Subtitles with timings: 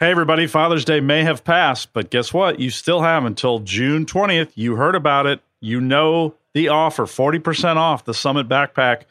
[0.00, 2.58] Hey, everybody, Father's Day may have passed, but guess what?
[2.58, 4.50] You still have until June 20th.
[4.56, 5.40] You heard about it.
[5.60, 9.02] You know the offer 40% off the Summit Backpack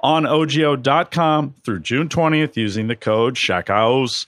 [0.00, 4.26] on ogio.com through June 20th using the code SHACKHOUSE.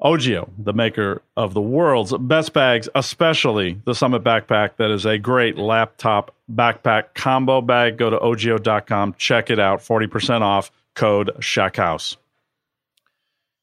[0.00, 5.18] Ogio, the maker of the world's best bags, especially the Summit backpack that is a
[5.18, 7.96] great laptop backpack combo bag.
[7.96, 12.18] Go to ogio.com, check it out, 40% off, code SHACKHOUSE.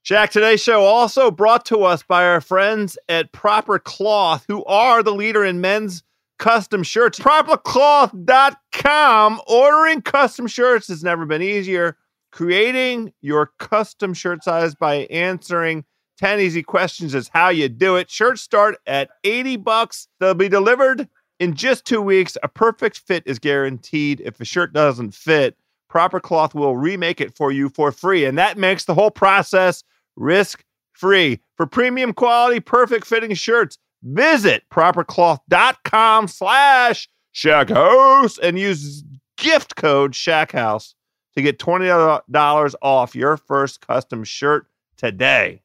[0.06, 5.02] Jack, today's show also brought to us by our friends at Proper Cloth, who are
[5.02, 6.04] the leader in men's
[6.38, 7.18] custom shirts.
[7.18, 9.42] Propercloth.com.
[9.48, 11.98] Ordering custom shirts has never been easier.
[12.32, 15.84] Creating your custom shirt size by answering
[16.20, 18.12] 10 easy questions is how you do it.
[18.12, 20.08] Shirts start at 80 bucks.
[20.20, 22.38] They'll be delivered in just 2 weeks.
[22.44, 24.22] A perfect fit is guaranteed.
[24.24, 25.58] If a shirt doesn't fit,
[25.90, 29.84] Proper Cloth will remake it for you for free, and that makes the whole process
[30.16, 31.42] risk free.
[31.58, 39.04] For premium quality, perfect fitting shirts, Visit propercloth.com slash shackhouse and use
[39.36, 40.94] gift code shackhouse
[41.36, 45.64] to get $20 off your first custom shirt today.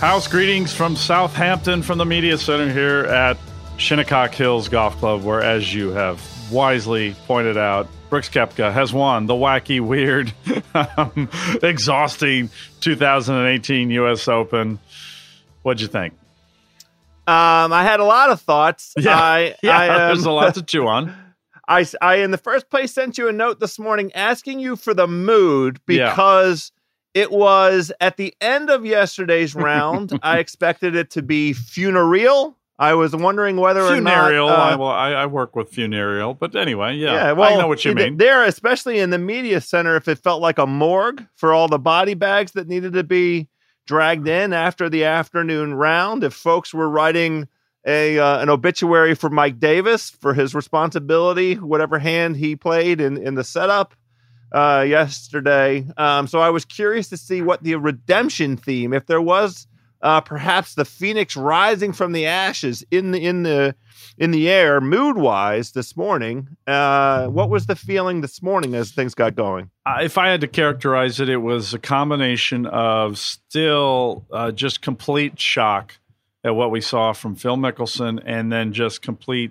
[0.00, 3.38] House greetings from Southampton from the Media Center here at
[3.76, 6.20] Shinnecock Hills Golf Club, where, as you have
[6.50, 10.32] wisely pointed out, Brooks Koepka has won the wacky, weird,
[10.74, 11.28] um,
[11.62, 14.28] exhausting 2018 U.S.
[14.28, 14.78] Open.
[15.62, 16.14] What'd you think?
[17.26, 18.92] Um, I had a lot of thoughts.
[18.98, 21.14] Yeah, I, yeah I, um, there's a lot to chew on.
[21.66, 24.94] I, I, in the first place, sent you a note this morning asking you for
[24.94, 26.70] the mood because
[27.14, 27.22] yeah.
[27.22, 30.18] it was at the end of yesterday's round.
[30.22, 34.58] I expected it to be funereal I was wondering whether funereal, or not.
[34.58, 37.68] Uh, I, well, I, I, work with funereal, but anyway, yeah, yeah well, I know
[37.68, 38.16] what you mean.
[38.16, 41.78] There, especially in the media center, if it felt like a morgue for all the
[41.78, 43.48] body bags that needed to be
[43.86, 47.48] dragged in after the afternoon round, if folks were writing
[47.86, 53.18] a uh, an obituary for Mike Davis for his responsibility, whatever hand he played in
[53.18, 53.94] in the setup
[54.52, 55.86] uh, yesterday.
[55.96, 59.68] Um, so I was curious to see what the redemption theme, if there was
[60.04, 63.74] uh, perhaps the phoenix rising from the ashes in the in the
[64.18, 68.92] in the air mood wise this morning uh, what was the feeling this morning as
[68.92, 69.70] things got going?
[69.84, 74.82] Uh, if i had to characterize it it was a combination of still uh, just
[74.82, 75.98] complete shock
[76.44, 79.50] at what we saw from phil mickelson and then just complete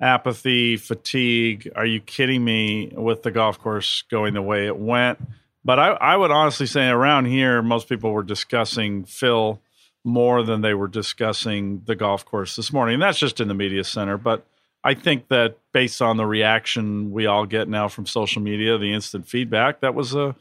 [0.00, 1.70] apathy fatigue.
[1.74, 5.18] Are you kidding me with the golf course going the way it went?
[5.64, 9.60] But I, I would honestly say around here most people were discussing phil
[10.06, 12.94] more than they were discussing the golf course this morning.
[12.94, 14.16] And that's just in the media center.
[14.16, 14.46] But
[14.84, 18.94] I think that based on the reaction we all get now from social media, the
[18.94, 20.36] instant feedback, that was a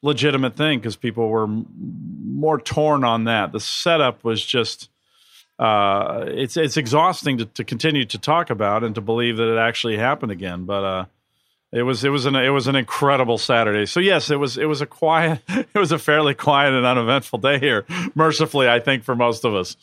[0.00, 3.52] legitimate thing because people were more torn on that.
[3.52, 4.88] The setup was just
[5.58, 9.58] uh, it's it's exhausting to, to continue to talk about and to believe that it
[9.58, 10.64] actually happened again.
[10.64, 11.04] But uh,
[11.72, 13.86] it was it was an it was an incredible Saturday.
[13.86, 17.38] So yes, it was it was a quiet it was a fairly quiet and uneventful
[17.38, 17.86] day here.
[18.14, 19.76] Mercifully, I think for most of us.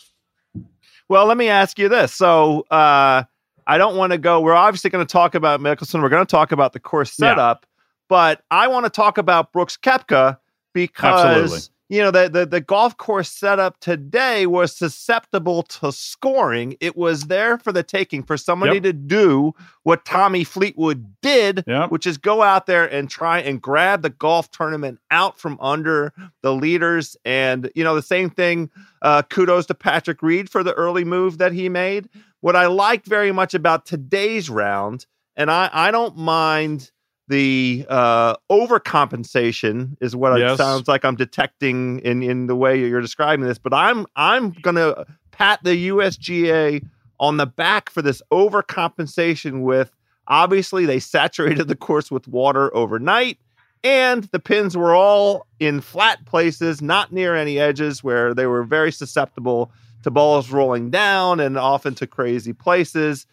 [1.10, 2.14] Well, let me ask you this.
[2.14, 3.24] So uh,
[3.66, 4.42] I don't want to go.
[4.42, 6.02] We're obviously going to talk about Mickelson.
[6.02, 7.84] We're going to talk about the course setup, yeah.
[8.10, 10.38] but I want to talk about Brooks Koepka
[10.74, 16.76] because Absolutely you know the, the the golf course setup today was susceptible to scoring
[16.80, 18.84] it was there for the taking for somebody yep.
[18.84, 19.54] to do
[19.84, 21.92] what tommy fleetwood did yep.
[21.92, 26.14] which is go out there and try and grab the golf tournament out from under
[26.42, 28.70] the leaders and you know the same thing
[29.02, 32.10] uh, kudos to patrick reed for the early move that he made
[32.42, 35.06] what i liked very much about today's round
[35.36, 36.92] and i i don't mind
[37.28, 40.54] the uh, overcompensation is what yes.
[40.54, 43.58] it sounds like I'm detecting in in the way you're describing this.
[43.58, 46.86] But I'm I'm gonna pat the USGA
[47.20, 49.62] on the back for this overcompensation.
[49.62, 49.92] With
[50.28, 53.40] obviously they saturated the course with water overnight,
[53.84, 58.64] and the pins were all in flat places, not near any edges, where they were
[58.64, 59.72] very susceptible
[60.04, 63.26] to balls rolling down and often to crazy places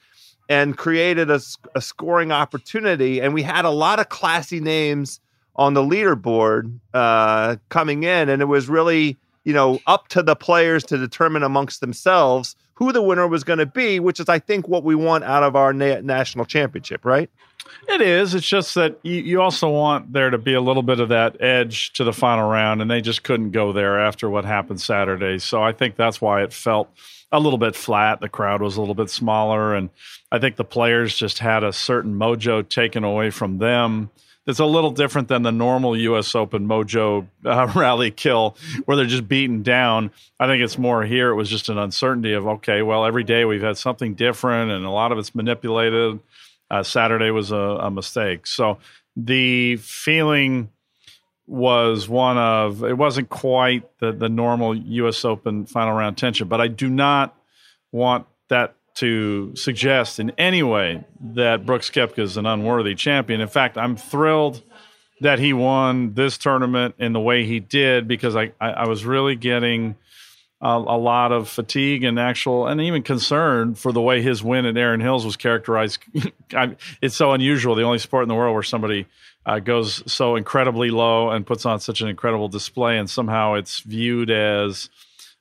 [0.48, 1.40] and created a,
[1.74, 3.20] a scoring opportunity.
[3.20, 5.20] And we had a lot of classy names
[5.56, 10.36] on the leaderboard uh, coming in, and it was really you know up to the
[10.36, 14.38] players to determine amongst themselves who the winner was going to be, which is I
[14.38, 17.30] think what we want out of our na- national championship, right?
[17.88, 18.34] It is.
[18.34, 21.40] It's just that you, you also want there to be a little bit of that
[21.40, 25.38] edge to the final round, and they just couldn't go there after what happened Saturday.
[25.38, 26.90] So I think that's why it felt
[27.34, 28.20] a little bit flat.
[28.20, 29.90] The crowd was a little bit smaller, and
[30.30, 34.10] I think the players just had a certain mojo taken away from them.
[34.46, 36.34] It's a little different than the normal U.S.
[36.34, 40.12] Open mojo uh, rally kill, where they're just beaten down.
[40.38, 41.30] I think it's more here.
[41.30, 44.84] It was just an uncertainty of okay, well, every day we've had something different, and
[44.84, 46.20] a lot of it's manipulated.
[46.70, 48.78] Uh, Saturday was a, a mistake, so
[49.16, 50.70] the feeling
[51.46, 55.24] was one of it wasn't quite the the normal U.S.
[55.24, 57.36] Open final round tension, but I do not
[57.92, 63.40] want that to suggest in any way that Brooks Koepka is an unworthy champion.
[63.40, 64.62] In fact, I'm thrilled
[65.20, 69.04] that he won this tournament in the way he did because I I, I was
[69.04, 69.96] really getting.
[70.60, 74.64] A, a, lot of fatigue and actual and even concern for the way his win
[74.64, 75.98] at Erin Hills was characterized.
[77.02, 77.74] it's so unusual.
[77.74, 79.06] The only sport in the world where somebody
[79.46, 83.80] uh, goes so incredibly low and puts on such an incredible display, and somehow it's
[83.80, 84.88] viewed as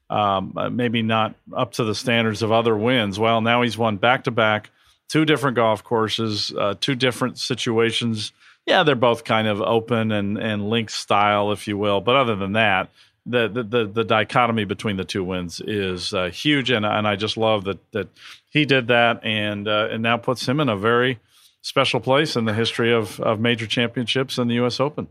[0.09, 3.17] um, uh, maybe not up to the standards of other wins.
[3.17, 4.69] Well, now he's won back to back,
[5.09, 8.31] two different golf courses, uh, two different situations.
[8.65, 12.01] Yeah, they're both kind of open and and link style, if you will.
[12.01, 12.89] But other than that,
[13.25, 17.15] the the the, the dichotomy between the two wins is uh, huge, and and I
[17.15, 18.09] just love that that
[18.49, 21.19] he did that, and uh, and now puts him in a very
[21.63, 24.79] special place in the history of, of major championships and the U.S.
[24.79, 25.07] Open.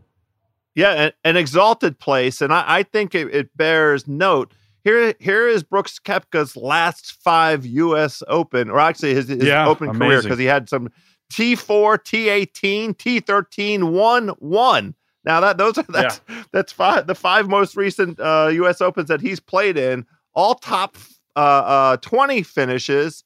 [0.75, 4.55] Yeah, an, exalted place, and I, I think it, it, bears note.
[4.85, 8.23] Here, here is Brooks Koepka's last five U.S.
[8.27, 10.09] Open, or actually his, his yeah, Open amazing.
[10.09, 10.89] career, because he had some
[11.33, 14.95] T4, T18, T13, one, one.
[15.25, 16.43] Now that those are that's yeah.
[16.53, 18.81] that's five the five most recent uh, U.S.
[18.81, 20.97] Opens that he's played in, all top
[21.37, 23.25] uh, uh, twenty finishes.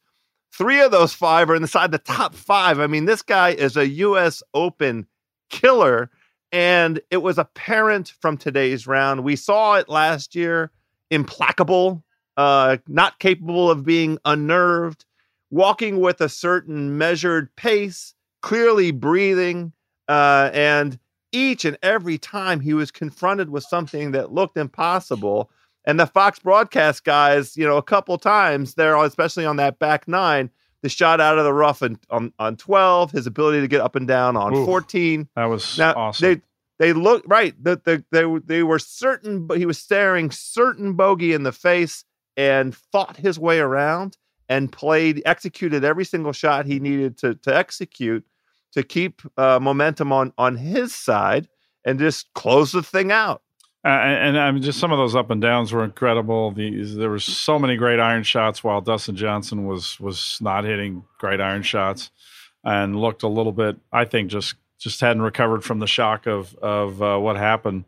[0.57, 2.81] Three of those five are inside the top five.
[2.81, 4.43] I mean, this guy is a U.S.
[4.55, 5.07] Open
[5.51, 6.11] killer.
[6.51, 9.23] And it was apparent from today's round.
[9.23, 10.71] We saw it last year
[11.11, 12.03] implacable,
[12.39, 15.05] uh, not capable of being unnerved,
[15.51, 19.73] walking with a certain measured pace, clearly breathing.
[20.09, 20.99] Uh, and
[21.33, 25.51] each and every time he was confronted with something that looked impossible,
[25.87, 30.09] and the Fox broadcast guys, you know, a couple times there, especially on that back
[30.09, 30.51] nine,
[30.83, 33.97] the shot out of the rough on, on, on 12, his ability to get up
[33.97, 35.29] and down on Oof, 14.
[35.37, 36.29] That was now, awesome.
[36.29, 36.43] They,
[36.79, 37.55] they look right.
[37.63, 42.05] The, the, they, they were certain, but he was staring certain bogey in the face
[42.37, 47.57] and fought his way around and played, executed every single shot he needed to, to
[47.57, 48.25] execute
[48.73, 51.49] to keep uh, momentum on, on his side
[51.85, 53.43] and just close the thing out.
[53.87, 56.51] Uh, and, I mean, just some of those up and downs were incredible.
[56.51, 61.05] These, there were so many great iron shots, while Dustin Johnson was was not hitting
[61.19, 62.11] great iron shots,
[62.65, 63.77] and looked a little bit.
[63.93, 67.85] I think just just hadn't recovered from the shock of of uh, what happened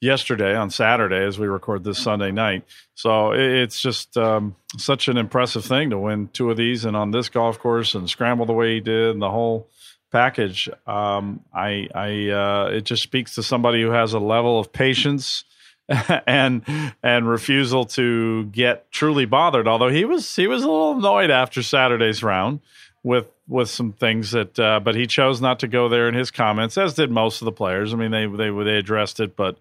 [0.00, 2.64] yesterday on Saturday as we record this Sunday night.
[2.94, 7.12] So it's just um, such an impressive thing to win two of these and on
[7.12, 9.68] this golf course and scramble the way he did and the whole
[10.10, 10.68] package.
[10.86, 15.44] Um, I, I, uh, it just speaks to somebody who has a level of patience
[16.26, 16.62] and
[17.02, 19.66] and refusal to get truly bothered.
[19.66, 22.60] Although he was he was a little annoyed after Saturday's round
[23.02, 26.30] with with some things that, uh, but he chose not to go there in his
[26.30, 27.92] comments, as did most of the players.
[27.92, 29.58] I mean, they they they addressed it, but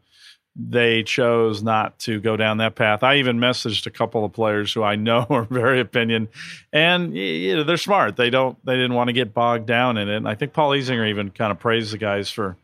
[0.56, 3.04] they chose not to go down that path.
[3.04, 6.28] I even messaged a couple of players who I know are very opinion,
[6.74, 8.16] and you know, they're smart.
[8.16, 10.18] They don't they didn't want to get bogged down in it.
[10.18, 12.58] And I think Paul Azinger even kind of praised the guys for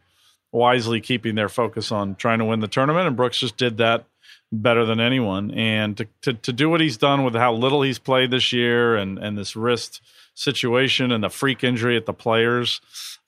[0.51, 3.07] wisely keeping their focus on trying to win the tournament.
[3.07, 4.05] And Brooks just did that
[4.51, 5.51] better than anyone.
[5.51, 8.95] And to, to, to do what he's done with how little he's played this year
[8.95, 10.01] and, and this wrist
[10.33, 12.79] situation and the freak injury at the players,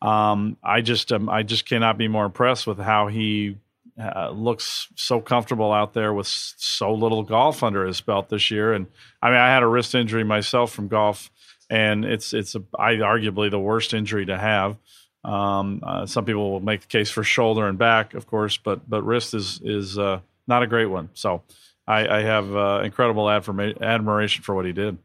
[0.01, 3.57] um, I just um, I just cannot be more impressed with how he
[3.99, 8.73] uh, looks so comfortable out there with so little golf under his belt this year.
[8.73, 8.87] And
[9.21, 11.31] I mean, I had a wrist injury myself from golf,
[11.69, 14.77] and it's it's a, I arguably the worst injury to have.
[15.23, 18.89] Um, uh, some people will make the case for shoulder and back, of course, but
[18.89, 21.09] but wrist is is uh, not a great one.
[21.13, 21.43] So
[21.87, 24.97] I, I have uh, incredible admiration for what he did.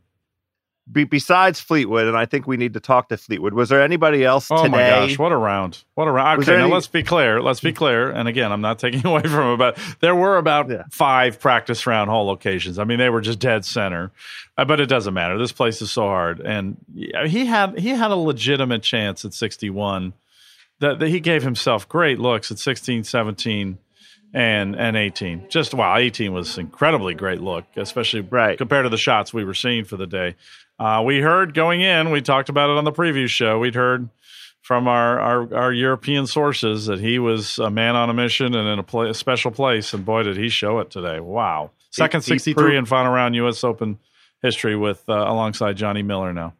[0.90, 3.54] Be- besides Fleetwood, and I think we need to talk to Fleetwood.
[3.54, 4.68] Was there anybody else oh today?
[4.68, 5.84] my gosh, what a round!
[5.94, 6.42] What a round!
[6.42, 7.40] Okay, now any- let's be clear.
[7.40, 8.10] Let's be clear.
[8.10, 10.82] And again, I'm not taking away from it, but there were about yeah.
[10.90, 12.80] five practice round hole locations.
[12.80, 14.10] I mean, they were just dead center.
[14.58, 15.38] Uh, but it doesn't matter.
[15.38, 20.12] This place is so hard, and he had he had a legitimate chance at 61.
[20.80, 23.78] That, that he gave himself great looks at 16, 17,
[24.34, 25.48] and and 18.
[25.48, 28.58] Just wow, 18 was incredibly great look, especially right.
[28.58, 30.34] compared to the shots we were seeing for the day.
[30.82, 33.56] Uh, we heard going in, we talked about it on the preview show.
[33.60, 34.08] We'd heard
[34.62, 38.66] from our, our, our European sources that he was a man on a mission and
[38.66, 39.94] in a, a special place.
[39.94, 41.20] And boy, did he show it today!
[41.20, 43.62] Wow, second 63 in final round U.S.
[43.62, 44.00] Open
[44.42, 46.54] history with uh, alongside Johnny Miller now.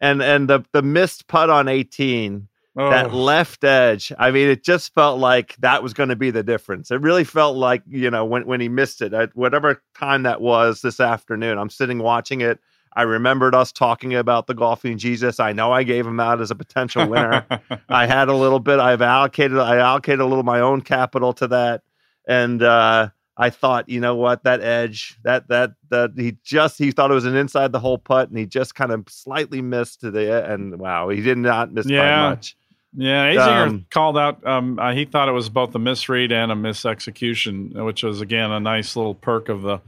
[0.00, 2.88] And and the the missed putt on 18, oh.
[2.88, 4.10] that left edge.
[4.18, 6.90] I mean, it just felt like that was going to be the difference.
[6.90, 10.40] It really felt like you know when when he missed it at whatever time that
[10.40, 11.58] was this afternoon.
[11.58, 12.58] I'm sitting watching it.
[12.94, 15.40] I remembered us talking about the golfing Jesus.
[15.40, 17.46] I know I gave him out as a potential winner.
[17.88, 18.78] I had a little bit.
[18.78, 19.58] I've allocated.
[19.58, 21.82] I allocated a little of my own capital to that,
[22.28, 26.90] and uh, I thought, you know what, that edge, that that that he just he
[26.90, 30.00] thought it was an inside the hole putt, and he just kind of slightly missed
[30.00, 32.00] to the and wow, he did not miss yeah.
[32.00, 32.56] by much.
[32.94, 34.46] Yeah, Azinger um, called out.
[34.46, 38.50] Um, uh, he thought it was both a misread and a misexecution, which was again
[38.50, 39.80] a nice little perk of the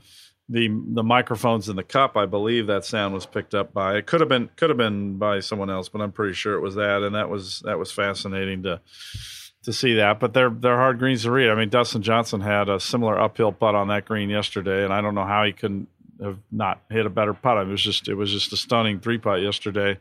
[0.48, 2.16] the the microphones in the cup.
[2.16, 3.96] I believe that sound was picked up by.
[3.96, 6.60] It could have been could have been by someone else, but I'm pretty sure it
[6.60, 8.80] was that, and that was that was fascinating to
[9.62, 10.20] to see that.
[10.20, 11.50] But they're they're hard greens to read.
[11.50, 15.00] I mean, Dustin Johnson had a similar uphill putt on that green yesterday, and I
[15.00, 15.88] don't know how he couldn't
[16.22, 17.58] have not hit a better putt.
[17.58, 19.98] It was just it was just a stunning three putt yesterday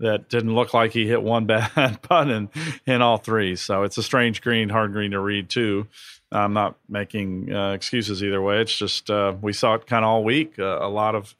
[0.00, 2.48] that didn't look like he hit one bad putt in
[2.86, 3.56] in all three.
[3.56, 5.86] So it's a strange green, hard green to read too.
[6.30, 8.60] I'm not making uh, excuses either way.
[8.60, 10.58] It's just uh, we saw it kind of all week.
[10.58, 11.34] Uh, a lot of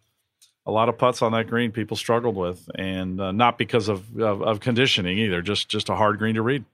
[0.66, 4.18] a lot of putts on that green people struggled with, and uh, not because of,
[4.18, 5.42] of, of conditioning either.
[5.42, 6.64] Just just a hard green to read.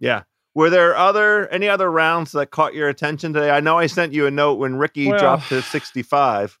[0.00, 0.22] Yeah.
[0.54, 3.50] Were there other any other rounds that caught your attention today?
[3.50, 6.58] I know I sent you a note when Rickie Fowler, dropped to 65.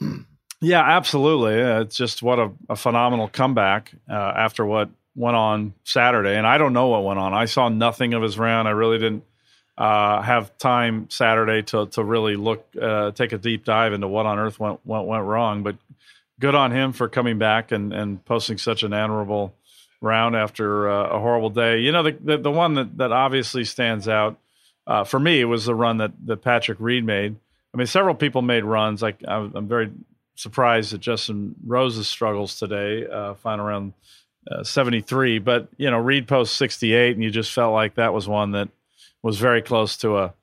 [0.60, 1.54] yeah, absolutely.
[1.54, 6.36] It's just what a, a phenomenal comeback uh, after what went on Saturday.
[6.36, 7.34] And I don't know what went on.
[7.34, 8.68] I saw nothing of his round.
[8.68, 9.24] I really didn't
[9.76, 14.26] uh, have time Saturday to to really look, uh, take a deep dive into what
[14.26, 15.62] on earth went went, went wrong.
[15.62, 15.76] But
[16.40, 19.54] good on him for coming back and, and posting such an admirable
[20.00, 21.78] round after uh, a horrible day.
[21.78, 24.36] You know, the, the, the one that that obviously stands out
[24.86, 27.36] uh, for me was the run that that Patrick Reed made.
[27.72, 29.02] I mean, several people made runs.
[29.02, 29.90] Like I'm, I'm very
[30.38, 33.92] surprised at Justin Rose's struggles today, uh, final around
[34.50, 35.40] uh, 73.
[35.40, 38.68] But you know, Reed post 68, and you just felt like that was one that
[39.22, 40.34] was very close to a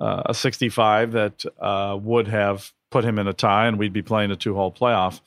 [0.00, 4.02] uh, a 65 that uh, would have put him in a tie, and we'd be
[4.02, 5.20] playing a two hole playoff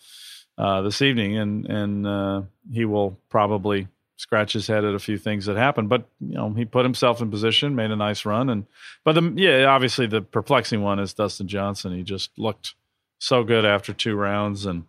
[0.57, 5.17] uh, this evening, and and uh, he will probably scratch his head at a few
[5.17, 5.89] things that happened.
[5.89, 8.65] But you know, he put himself in position, made a nice run, and
[9.03, 11.93] but the yeah, obviously the perplexing one is Dustin Johnson.
[11.97, 12.75] He just looked
[13.21, 14.85] so good after two rounds, and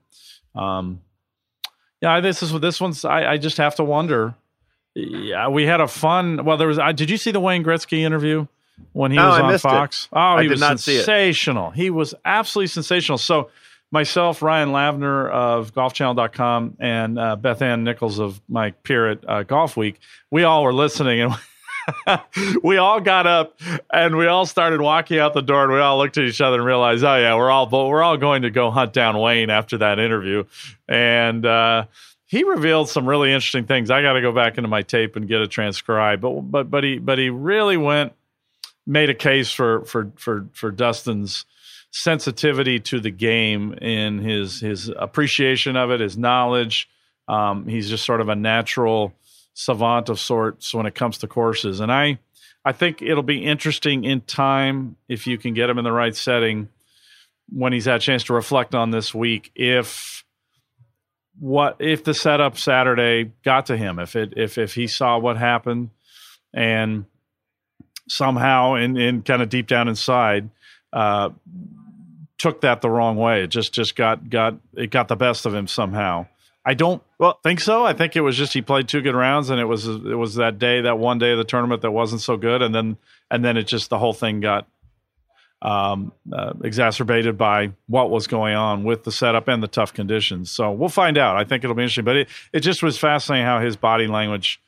[0.55, 1.03] um,
[2.01, 3.05] yeah, this is this one's.
[3.05, 4.35] I, I just have to wonder.
[4.95, 6.45] Yeah, we had a fun.
[6.45, 6.79] Well, there was.
[6.79, 8.47] Uh, did you see the Wayne Gretzky interview
[8.93, 10.05] when he no, was I on Fox?
[10.05, 10.17] It.
[10.17, 11.71] Oh, he I was sensational.
[11.71, 13.19] He was absolutely sensational.
[13.19, 13.51] So
[13.91, 19.45] myself, Ryan Lavner of golfchannel.com, and uh, Beth Ann Nichols of my peer at uh,
[19.45, 19.97] Golfweek,
[20.31, 21.35] we all were listening and
[22.63, 23.59] we all got up
[23.93, 26.57] and we all started walking out the door and we all looked at each other
[26.57, 29.79] and realized, oh yeah, we're all we're all going to go hunt down Wayne after
[29.79, 30.45] that interview.
[30.89, 31.87] And uh,
[32.27, 33.91] he revealed some really interesting things.
[33.91, 36.23] I got to go back into my tape and get it transcribed.
[36.23, 38.13] But but but he but he really went
[38.87, 41.45] made a case for for for for Dustin's
[41.91, 46.89] sensitivity to the game in his his appreciation of it, his knowledge.
[47.29, 49.15] Um, he's just sort of a natural
[49.55, 52.19] savant of sorts when it comes to courses, and I
[52.65, 56.15] I think it'll be interesting in time if you can get him in the right
[56.15, 56.69] setting
[57.49, 60.25] when he's had a chance to reflect on this week if
[61.39, 65.37] what if the setup Saturday got to him if it if if he saw what
[65.37, 65.91] happened
[66.55, 67.05] and
[68.09, 70.51] somehow in in kind of deep down inside
[70.93, 71.31] uh,
[72.39, 73.45] took that the wrong way.
[73.45, 76.27] It just just got got it got the best of him somehow
[76.65, 77.85] I don't well think so.
[77.85, 80.37] I think it was just he played two good rounds, and it was it was
[80.37, 82.97] that day, that one day of the tournament that wasn't so good, and then
[83.31, 84.69] and then it just the whole thing got
[85.61, 90.51] um, uh, exacerbated by what was going on with the setup and the tough conditions.
[90.51, 91.37] So we'll find out.
[91.37, 94.61] I think it'll be interesting, but it it just was fascinating how his body language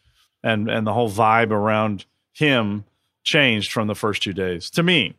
[0.42, 2.84] and and the whole vibe around him
[3.22, 5.14] changed from the first two days to me.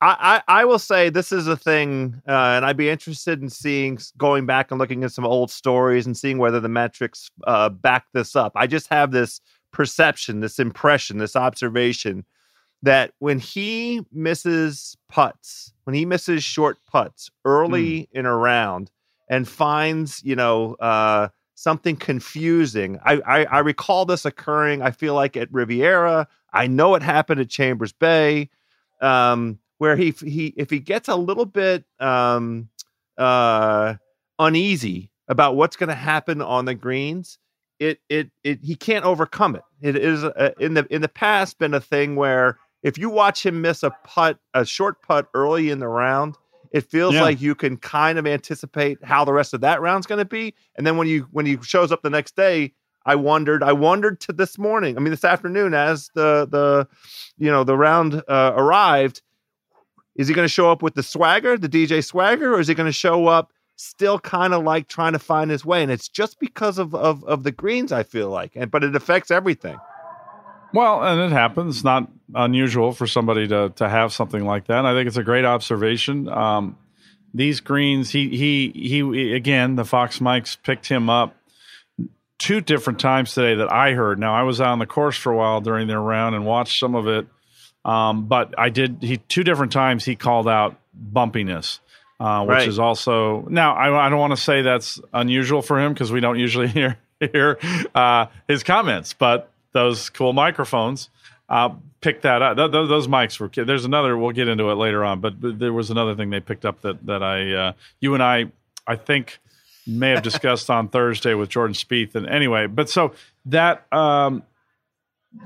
[0.00, 3.50] I, I, I will say this is a thing, uh, and I'd be interested in
[3.50, 7.68] seeing going back and looking at some old stories and seeing whether the metrics uh,
[7.68, 8.52] back this up.
[8.54, 9.40] I just have this
[9.72, 12.24] perception, this impression, this observation
[12.82, 18.08] that when he misses putts, when he misses short putts early mm.
[18.12, 18.90] in a round
[19.28, 24.80] and finds, you know, uh, something confusing, I, I, I recall this occurring.
[24.80, 26.28] I feel like at Riviera.
[26.52, 28.48] I know it happened at Chambers Bay.
[29.00, 32.68] Um, where he he if he gets a little bit um,
[33.16, 33.94] uh,
[34.38, 37.38] uneasy about what's going to happen on the greens,
[37.78, 39.62] it it it he can't overcome it.
[39.80, 43.44] It is uh, in the in the past been a thing where if you watch
[43.44, 46.36] him miss a putt, a short putt early in the round,
[46.72, 47.22] it feels yeah.
[47.22, 50.54] like you can kind of anticipate how the rest of that round's going to be.
[50.76, 53.62] And then when you when he shows up the next day, I wondered.
[53.62, 54.96] I wondered to this morning.
[54.96, 56.88] I mean, this afternoon, as the the
[57.38, 59.22] you know the round uh, arrived,
[60.18, 62.74] is he going to show up with the swagger, the DJ swagger, or is he
[62.74, 65.82] going to show up still kind of like trying to find his way?
[65.82, 68.94] And it's just because of, of of the greens, I feel like, and but it
[68.94, 69.78] affects everything.
[70.74, 71.82] Well, and it happens.
[71.82, 74.84] Not unusual for somebody to to have something like that.
[74.84, 76.28] I think it's a great observation.
[76.28, 76.76] Um,
[77.32, 81.34] these greens, he he he again, the Fox Mikes picked him up
[82.38, 84.18] two different times today that I heard.
[84.18, 86.94] Now I was on the course for a while during their round and watched some
[86.94, 87.26] of it.
[87.88, 90.76] Um, but I did he two different times he called out
[91.12, 91.80] bumpiness,
[92.20, 92.68] uh, which right.
[92.68, 96.20] is also now I, I don't want to say that's unusual for him because we
[96.20, 97.58] don't usually hear hear
[97.94, 101.08] uh, his comments, but those cool microphones
[101.48, 101.70] uh,
[102.02, 102.58] picked that up.
[102.58, 103.48] Th- th- those mics were.
[103.64, 104.18] There's another.
[104.18, 106.82] We'll get into it later on, but, but there was another thing they picked up
[106.82, 108.46] that that I uh, you and I
[108.86, 109.40] I think
[109.86, 112.14] may have discussed on Thursday with Jordan Spieth.
[112.14, 113.14] And anyway, but so
[113.46, 114.42] that um,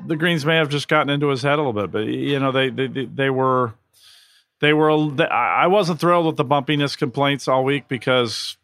[0.06, 2.52] the Greens may have just gotten into his head a little bit, but you know
[2.52, 3.74] they they they were
[4.60, 4.90] they were
[5.30, 8.56] I wasn't thrilled with the bumpiness complaints all week because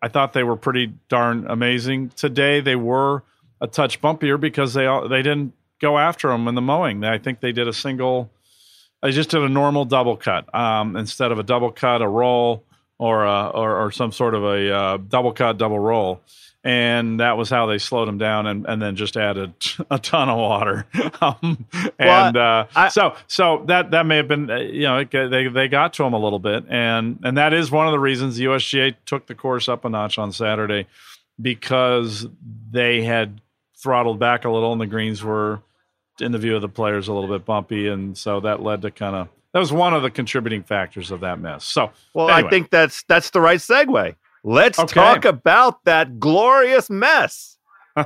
[0.00, 2.10] I thought they were pretty darn amazing.
[2.10, 3.22] Today they were
[3.60, 7.04] a touch bumpier because they they didn't go after them in the mowing.
[7.04, 8.30] I think they did a single.
[9.02, 12.62] They just did a normal double cut um, instead of a double cut, a roll,
[12.98, 16.22] or a, or, or some sort of a uh, double cut, double roll
[16.64, 19.52] and that was how they slowed him down and, and then just added
[19.90, 20.86] a ton of water.
[21.20, 21.66] Um,
[22.00, 25.46] and well, uh, I, so so that that may have been uh, you know they
[25.46, 26.64] they got to him a little bit.
[26.68, 29.88] And and that is one of the reasons the USGA took the course up a
[29.88, 30.88] notch on Saturday
[31.40, 32.26] because
[32.72, 33.40] they had
[33.80, 35.60] throttled back a little and the greens were
[36.20, 37.86] in the view of the players a little bit bumpy.
[37.86, 41.20] And so that led to kind of that was one of the contributing factors of
[41.20, 41.64] that mess.
[41.64, 42.48] So well anyway.
[42.48, 44.94] I think that's that's the right segue Let's okay.
[44.94, 47.56] talk about that glorious mess.
[47.96, 48.04] uh,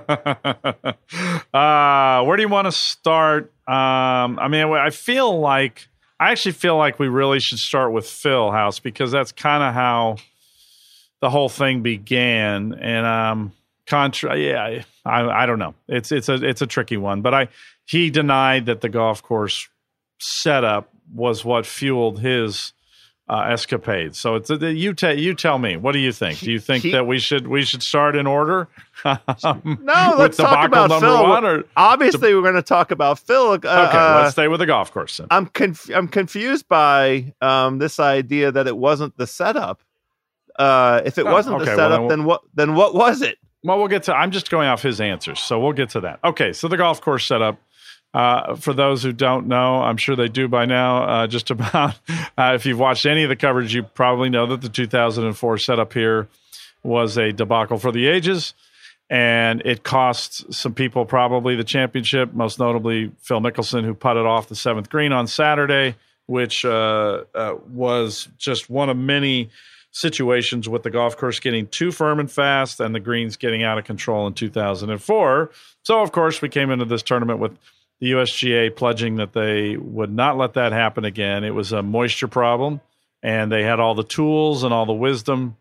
[1.53, 3.53] where do you want to start?
[3.67, 8.09] Um, I mean, I feel like I actually feel like we really should start with
[8.09, 10.17] Phil House because that's kind of how
[11.21, 12.75] the whole thing began.
[12.75, 13.53] And um,
[13.87, 15.75] contra, yeah, I, I don't know.
[15.89, 17.49] It's it's a it's a tricky one, but I
[17.87, 19.69] he denied that the golf course
[20.19, 22.73] setup was what fueled his
[23.29, 24.15] uh, escapade.
[24.15, 25.77] So it's a, you tell you tell me.
[25.77, 26.39] What do you think?
[26.39, 28.69] Do you think he, that we should we should start in order?
[29.05, 31.29] um, no, let's talk about Phil.
[31.29, 33.53] One, or Obviously, we're going to talk about Phil.
[33.53, 35.17] Uh, okay, uh, let's stay with the golf course.
[35.17, 35.27] Then.
[35.31, 39.83] I'm conf- I'm confused by um, this idea that it wasn't the setup.
[40.59, 42.95] Uh, if it oh, wasn't okay, the setup, well, then, we'll, then what then what
[42.95, 43.39] was it?
[43.65, 44.15] Well, we'll get to.
[44.15, 46.21] I'm just going off his answers, so we'll get to that.
[46.23, 47.59] Okay, so the golf course setup
[48.15, 51.03] uh, for those who don't know, I'm sure they do by now.
[51.03, 51.99] Uh, just about,
[52.39, 55.93] uh, if you've watched any of the coverage, you probably know that the 2004 setup
[55.93, 56.29] here
[56.83, 58.55] was a debacle for the ages.
[59.09, 64.49] and it cost some people probably the championship, most notably Phil Mickelson, who putted off
[64.49, 65.95] the seventh green on Saturday,
[66.27, 69.49] which uh, uh, was just one of many
[69.93, 73.79] situations with the golf course getting too firm and fast and the greens getting out
[73.79, 75.51] of control in 2004.
[75.85, 77.57] So, of course, we came into this tournament with
[78.01, 81.45] the USGA pledging that they would not let that happen again.
[81.45, 82.81] It was a moisture problem,
[83.23, 85.57] and they had all the tools and all the wisdom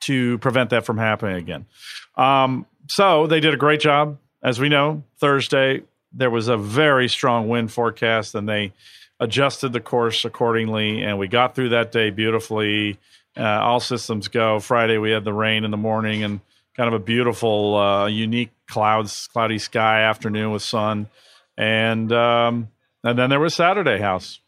[0.00, 1.66] to prevent that from happening again.
[2.16, 4.18] Um, so they did a great job.
[4.42, 8.72] As we know, Thursday there was a very strong wind forecast, and they
[9.20, 12.98] adjusted the course accordingly, and we got through that day beautifully.
[13.36, 14.60] Uh, all systems go.
[14.60, 16.40] Friday we had the rain in the morning and
[16.76, 21.08] kind of a beautiful, uh, unique clouds, cloudy sky afternoon with sun,
[21.56, 22.68] and um,
[23.02, 24.40] and then there was Saturday House.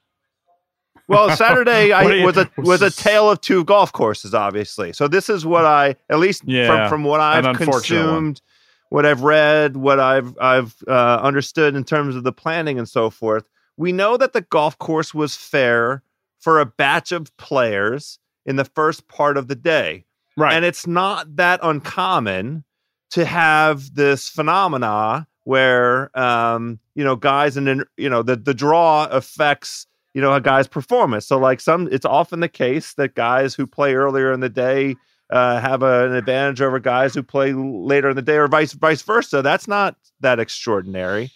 [1.08, 4.92] Well, Saturday I, you, was a was a tale of two golf courses, obviously.
[4.92, 8.40] So this is what I, at least yeah, from, from what I've consumed,
[8.88, 13.10] what I've read, what I've I've uh, understood in terms of the planning and so
[13.10, 13.44] forth.
[13.76, 16.02] We know that the golf course was fair
[16.40, 20.54] for a batch of players in the first part of the day, right?
[20.54, 22.64] And it's not that uncommon
[23.10, 29.06] to have this phenomena where um, you know guys and you know the the draw
[29.06, 31.24] affects you know a guy's performance.
[31.24, 34.96] So like some, it's often the case that guys who play earlier in the day
[35.30, 38.72] uh, have a, an advantage over guys who play later in the day, or vice
[38.72, 39.40] vice versa.
[39.40, 41.30] That's not that extraordinary.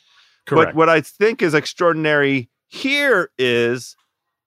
[0.45, 0.71] Correct.
[0.71, 3.95] But what I think is extraordinary here is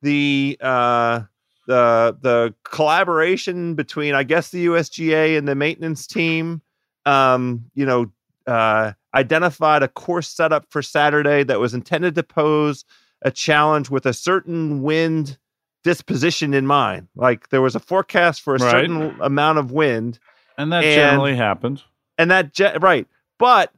[0.02, 1.21] the uh,
[1.67, 6.62] the the collaboration between I guess the USGA and the maintenance team.
[7.06, 8.12] Um, you know,
[8.45, 12.86] uh, identified a course setup for Saturday that was intended to pose
[13.21, 15.38] a challenge with a certain wind
[15.84, 17.08] disposition in mind.
[17.15, 18.71] Like there was a forecast for a right.
[18.71, 20.19] certain amount of wind,
[20.58, 21.84] and that and, generally happened.
[22.17, 23.71] And that ge- right, but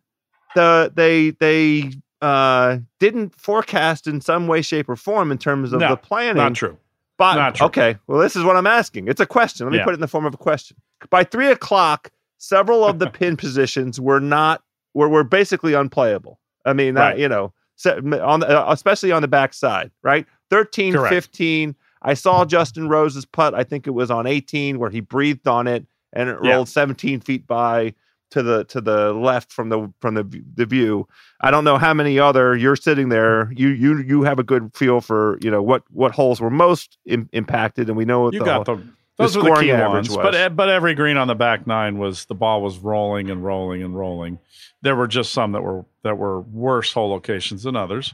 [0.55, 5.79] the they they uh didn't forecast in some way, shape, or form in terms of
[5.79, 6.37] no, the planning.
[6.37, 6.77] Not true.
[7.17, 7.67] But not true.
[7.67, 9.07] okay, well, this is what I'm asking.
[9.07, 9.65] It's a question.
[9.65, 9.85] Let me yeah.
[9.85, 10.75] put it in the form of a question.
[11.09, 14.64] By three o'clock, several of the pin positions were not
[14.95, 16.39] were were basically unplayable.
[16.65, 17.19] I mean, that, right.
[17.19, 17.53] you know,
[17.85, 20.25] on the, uh, especially on the backside, right?
[20.49, 21.13] 13, Correct.
[21.13, 21.75] 15.
[22.01, 23.53] I saw Justin Rose's putt.
[23.53, 27.19] I think it was on 18 where he breathed on it and it rolled 17
[27.19, 27.93] feet by
[28.31, 31.07] to the to the left from the from the the view.
[31.41, 33.51] I don't know how many other you're sitting there.
[33.53, 36.97] You you you have a good feel for you know what what holes were most
[37.05, 38.81] Im- impacted, and we know what you the, got the
[39.17, 40.09] those the were the key ones.
[40.09, 40.17] Was.
[40.17, 43.81] But but every green on the back nine was the ball was rolling and rolling
[43.83, 44.39] and rolling.
[44.81, 48.13] There were just some that were that were worse hole locations than others.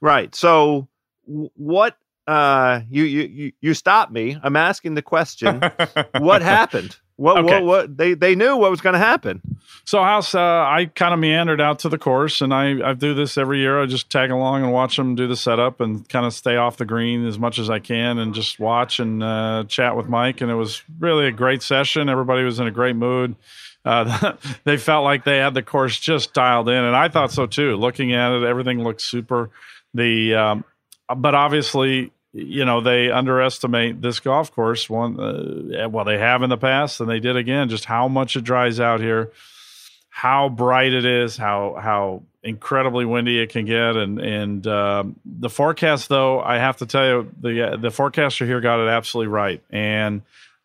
[0.00, 0.34] Right.
[0.34, 0.88] So
[1.26, 4.36] what uh you you you stop me.
[4.42, 5.62] I'm asking the question.
[6.18, 6.96] what happened?
[7.16, 7.60] What, okay.
[7.60, 9.40] what, what, they, they knew what was going to happen.
[9.84, 13.14] So, House, uh, I kind of meandered out to the course, and I, I do
[13.14, 13.82] this every year.
[13.82, 16.76] I just tag along and watch them do the setup and kind of stay off
[16.76, 20.40] the green as much as I can and just watch and uh, chat with Mike.
[20.40, 22.08] And it was really a great session.
[22.08, 23.36] Everybody was in a great mood.
[23.84, 24.34] Uh,
[24.64, 27.76] they felt like they had the course just dialed in, and I thought so too.
[27.76, 29.50] Looking at it, everything looked super.
[29.92, 30.64] The um,
[31.14, 36.50] but obviously you know they underestimate this golf course one uh, well they have in
[36.50, 39.30] the past and they did again just how much it dries out here
[40.16, 43.96] how bright it is how how incredibly windy it can get.
[43.96, 48.60] And and um, the forecast though i have to tell you the the forecaster here
[48.60, 49.60] got it absolutely right.
[49.70, 50.22] And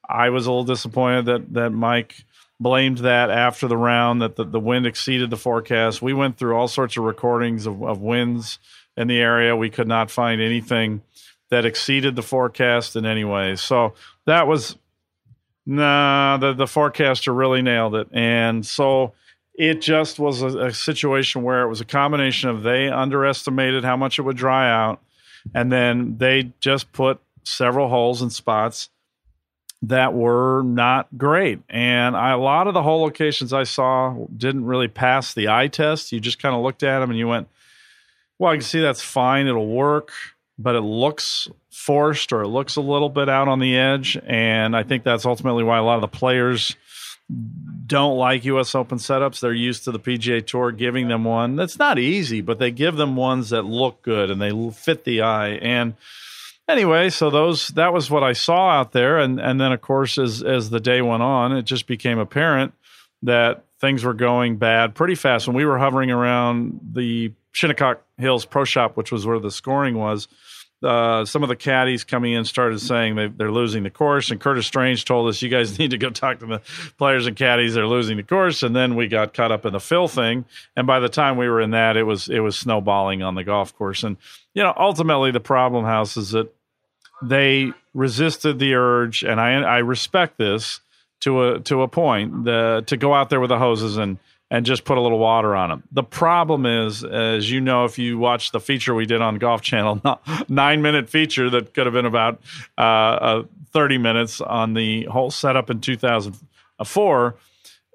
[0.07, 2.23] i was a little disappointed that that mike
[2.59, 5.99] blamed that after the round that the, the wind exceeded the forecast.
[5.99, 8.59] We went through all sorts of recordings of, of winds
[8.97, 9.55] in the area.
[9.55, 11.01] We could not find anything
[11.49, 13.55] that exceeded the forecast in any way.
[13.55, 13.95] So
[14.27, 14.77] that was
[15.65, 19.13] nah, the the forecaster really nailed it, and so
[19.59, 23.97] it just was a, a, situation where it was a combination of they underestimated how
[23.97, 25.01] much it would dry out,
[25.53, 28.89] and then they just put several holes and spots
[29.81, 31.59] that were not great.
[31.69, 35.67] And I, a lot of the hole locations I saw didn't really pass the eye
[35.67, 36.11] test.
[36.11, 37.47] You just kind of looked at them and you went,
[38.37, 39.47] well, I can see that's fine.
[39.47, 40.11] It'll work
[40.59, 44.19] but it looks forced or it looks a little bit out on the edge.
[44.27, 46.75] And I think that's ultimately why a lot of the players
[47.89, 49.41] don't like US Open setups.
[49.41, 51.57] They're used to the PGA Tour giving them one.
[51.57, 55.23] That's not easy, but they give them ones that look good and they fit the
[55.23, 55.49] eye.
[55.61, 55.95] And
[56.69, 59.17] anyway, so those that was what I saw out there.
[59.17, 62.73] And and then of course as as the day went on, it just became apparent
[63.23, 65.47] that things were going bad pretty fast.
[65.47, 69.97] When we were hovering around the Shinnecock Hills Pro Shop, which was where the scoring
[69.97, 70.27] was,
[70.81, 74.39] uh, some of the caddies coming in started saying they, they're losing the course, and
[74.39, 76.61] Curtis Strange told us, "You guys need to go talk to the
[76.97, 77.73] players and caddies.
[77.73, 80.87] They're losing the course." And then we got caught up in the Phil thing, and
[80.87, 83.75] by the time we were in that, it was it was snowballing on the golf
[83.75, 84.03] course.
[84.03, 84.17] And
[84.53, 86.53] you know, ultimately, the problem house is that
[87.21, 90.79] they resisted the urge, and I I respect this
[91.21, 94.17] to a to a point the, to go out there with the hoses and
[94.51, 95.83] and just put a little water on them.
[95.91, 99.61] The problem is, as you know, if you watch the feature we did on Golf
[99.61, 100.01] Channel,
[100.49, 102.41] nine minute feature that could have been about
[102.77, 107.35] uh, uh, 30 minutes on the whole setup in 2004,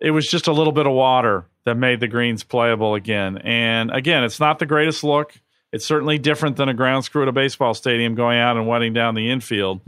[0.00, 3.38] it was just a little bit of water that made the greens playable again.
[3.38, 5.32] And again, it's not the greatest look.
[5.72, 8.92] It's certainly different than a ground screw at a baseball stadium going out and wetting
[8.92, 9.80] down the infield.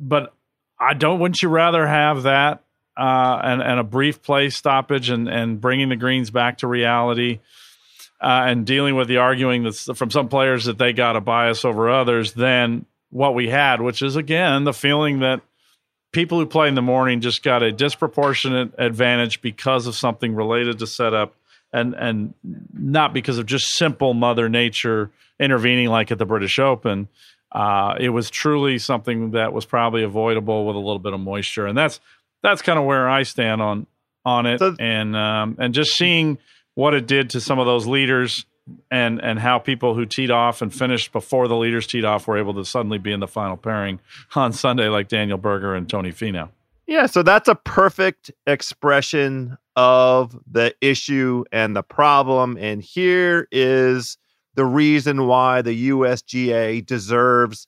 [0.00, 0.34] But
[0.80, 1.20] I don't.
[1.20, 2.64] Wouldn't you rather have that
[2.98, 7.38] uh, and, and a brief play stoppage and, and bringing the greens back to reality
[8.20, 11.64] uh, and dealing with the arguing that's from some players that they got a bias
[11.64, 15.40] over others than what we had, which is again the feeling that
[16.12, 20.78] people who play in the morning just got a disproportionate advantage because of something related
[20.80, 21.34] to setup
[21.72, 22.34] and and
[22.72, 27.08] not because of just simple mother nature intervening like at the British Open.
[27.50, 31.66] Uh, it was truly something that was probably avoidable with a little bit of moisture,
[31.66, 32.00] and that's
[32.42, 33.86] that's kind of where I stand on
[34.24, 36.38] on it, so, and um, and just seeing
[36.74, 38.44] what it did to some of those leaders,
[38.90, 42.38] and and how people who teed off and finished before the leaders teed off were
[42.38, 44.00] able to suddenly be in the final pairing
[44.34, 46.50] on Sunday, like Daniel Berger and Tony Finau.
[46.86, 54.16] Yeah, so that's a perfect expression of the issue and the problem, and here is
[54.54, 57.66] the reason why the USGA deserves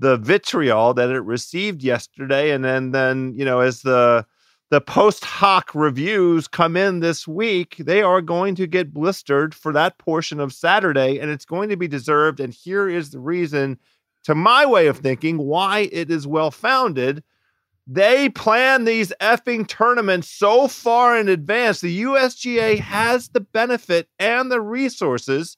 [0.00, 4.24] the vitriol that it received yesterday and then then you know as the
[4.70, 9.72] the post hoc reviews come in this week they are going to get blistered for
[9.72, 13.78] that portion of Saturday and it's going to be deserved and here is the reason
[14.24, 17.22] to my way of thinking why it is well founded.
[17.86, 21.80] They plan these effing tournaments so far in advance.
[21.80, 25.56] The USGA has the benefit and the resources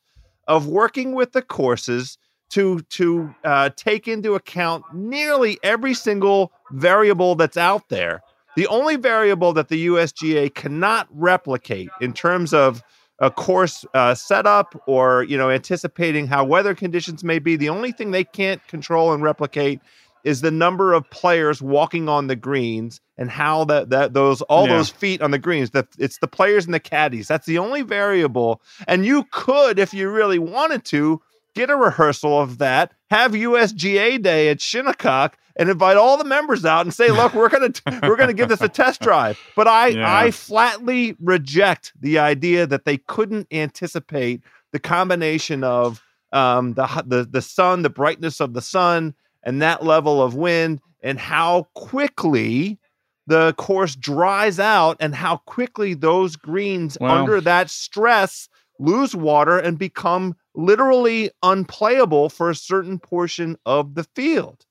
[0.49, 2.17] of working with the courses
[2.53, 8.23] to to uh, take into account nearly every single variable that's out there.
[8.57, 12.83] The only variable that the USGA cannot replicate in terms of
[13.19, 17.93] a course uh, setup or you know anticipating how weather conditions may be, the only
[17.93, 19.81] thing they can't control and replicate
[20.25, 24.67] is the number of players walking on the greens and how that that those all
[24.67, 24.77] yeah.
[24.77, 27.83] those feet on the greens that it's the players and the caddies that's the only
[27.83, 31.21] variable and you could if you really wanted to
[31.55, 36.65] get a rehearsal of that, have USGA day at Shinnecock, and invite all the members
[36.65, 37.71] out and say, "Look, we're gonna
[38.03, 40.17] we're gonna give this a test drive." But I yeah.
[40.17, 47.25] I flatly reject the idea that they couldn't anticipate the combination of um, the the
[47.25, 52.79] the sun, the brightness of the sun, and that level of wind, and how quickly
[53.27, 59.59] the course dries out, and how quickly those greens well, under that stress lose water
[59.59, 64.67] and become literally unplayable for a certain portion of the field.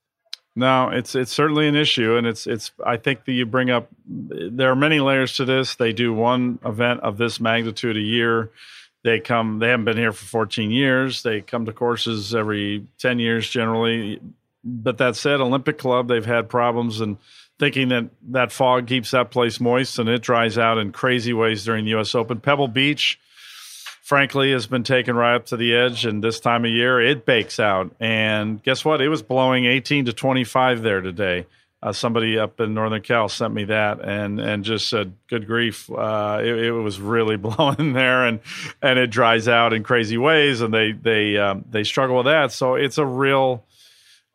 [0.55, 2.71] No, it's it's certainly an issue, and it's it's.
[2.85, 3.87] I think that you bring up.
[4.05, 5.75] There are many layers to this.
[5.75, 8.51] They do one event of this magnitude a year.
[9.03, 9.59] They come.
[9.59, 11.23] They haven't been here for 14 years.
[11.23, 14.19] They come to courses every 10 years generally.
[14.63, 17.17] But that said, Olympic Club they've had problems and
[17.57, 21.63] thinking that that fog keeps that place moist and it dries out in crazy ways
[21.63, 22.13] during the U.S.
[22.13, 22.39] Open.
[22.41, 23.19] Pebble Beach
[24.11, 26.05] frankly, has been taken right up to the edge.
[26.05, 27.95] And this time of year, it bakes out.
[27.97, 28.99] And guess what?
[28.99, 31.45] It was blowing 18 to 25 there today.
[31.81, 35.89] Uh, somebody up in Northern Cal sent me that and and just said, "Good grief,
[35.89, 38.41] uh, it, it, was really blowing there, and
[38.81, 42.51] and it dries out in crazy ways, and they they um, they struggle with that.
[42.51, 43.63] So it's a real."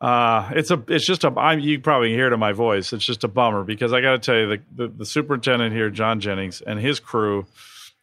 [0.00, 2.92] Uh, it's a, it's just a, I'm, you probably hear it in my voice.
[2.92, 5.88] It's just a bummer because I got to tell you, the, the, the superintendent here,
[5.88, 7.46] John Jennings, and his crew,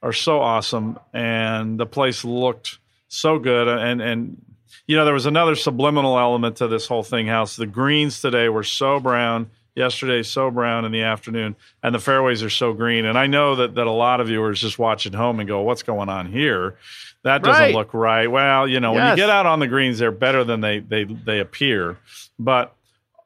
[0.04, 3.68] are so awesome, and the place looked so good.
[3.68, 4.46] And and
[4.86, 7.26] you know there was another subliminal element to this whole thing.
[7.26, 9.50] House the greens today were so brown.
[9.76, 13.06] Yesterday, so brown in the afternoon, and the fairways are so green.
[13.06, 15.62] And I know that, that a lot of viewers just watch at home and go,
[15.62, 16.76] "What's going on here?
[17.24, 17.74] That doesn't right.
[17.74, 19.00] look right." Well, you know, yes.
[19.00, 21.98] when you get out on the greens, they're better than they they they appear.
[22.38, 22.76] But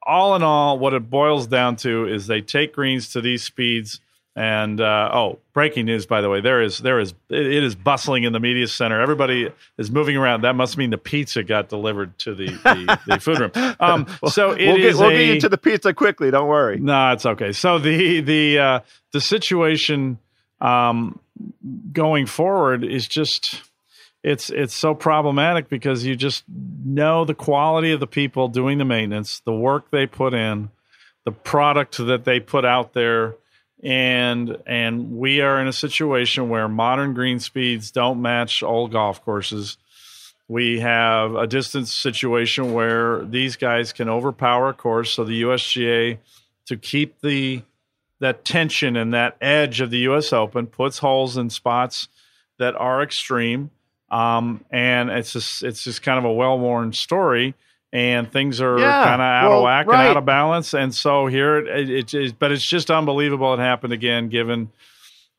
[0.02, 4.00] all in all, what it boils down to is they take greens to these speeds
[4.38, 6.06] and uh, oh, breaking news!
[6.06, 9.02] By the way, there is there is it is bustling in the media center.
[9.02, 10.42] Everybody is moving around.
[10.42, 13.52] That must mean the pizza got delivered to the the, the food room.
[13.80, 16.30] Um, so it we'll, get, we'll get you to the pizza quickly.
[16.30, 16.80] Don't worry.
[16.80, 17.52] No, it's okay.
[17.52, 18.80] So the the uh,
[19.12, 20.20] the situation
[20.62, 21.20] um,
[21.92, 23.64] going forward is just
[24.24, 28.86] it's it's so problematic because you just know the quality of the people doing the
[28.86, 30.70] maintenance, the work they put in,
[31.26, 33.34] the product that they put out there
[33.84, 39.24] and and we are in a situation where modern green speeds don't match old golf
[39.24, 39.78] courses.
[40.48, 46.18] We have a distance situation where these guys can overpower a course, so the USGA
[46.68, 47.64] to keep the
[48.20, 50.34] that tension and that edge of the U.S.
[50.34, 52.08] Open puts holes in spots
[52.58, 53.70] that are extreme,
[54.10, 57.54] um, and it's just it's just kind of a well worn story
[57.94, 60.00] and things are Yeah, kind of out well, of whack right.
[60.00, 60.74] and out of balance.
[60.74, 64.70] And so here it, it, it, but it's just unbelievable it happened again, given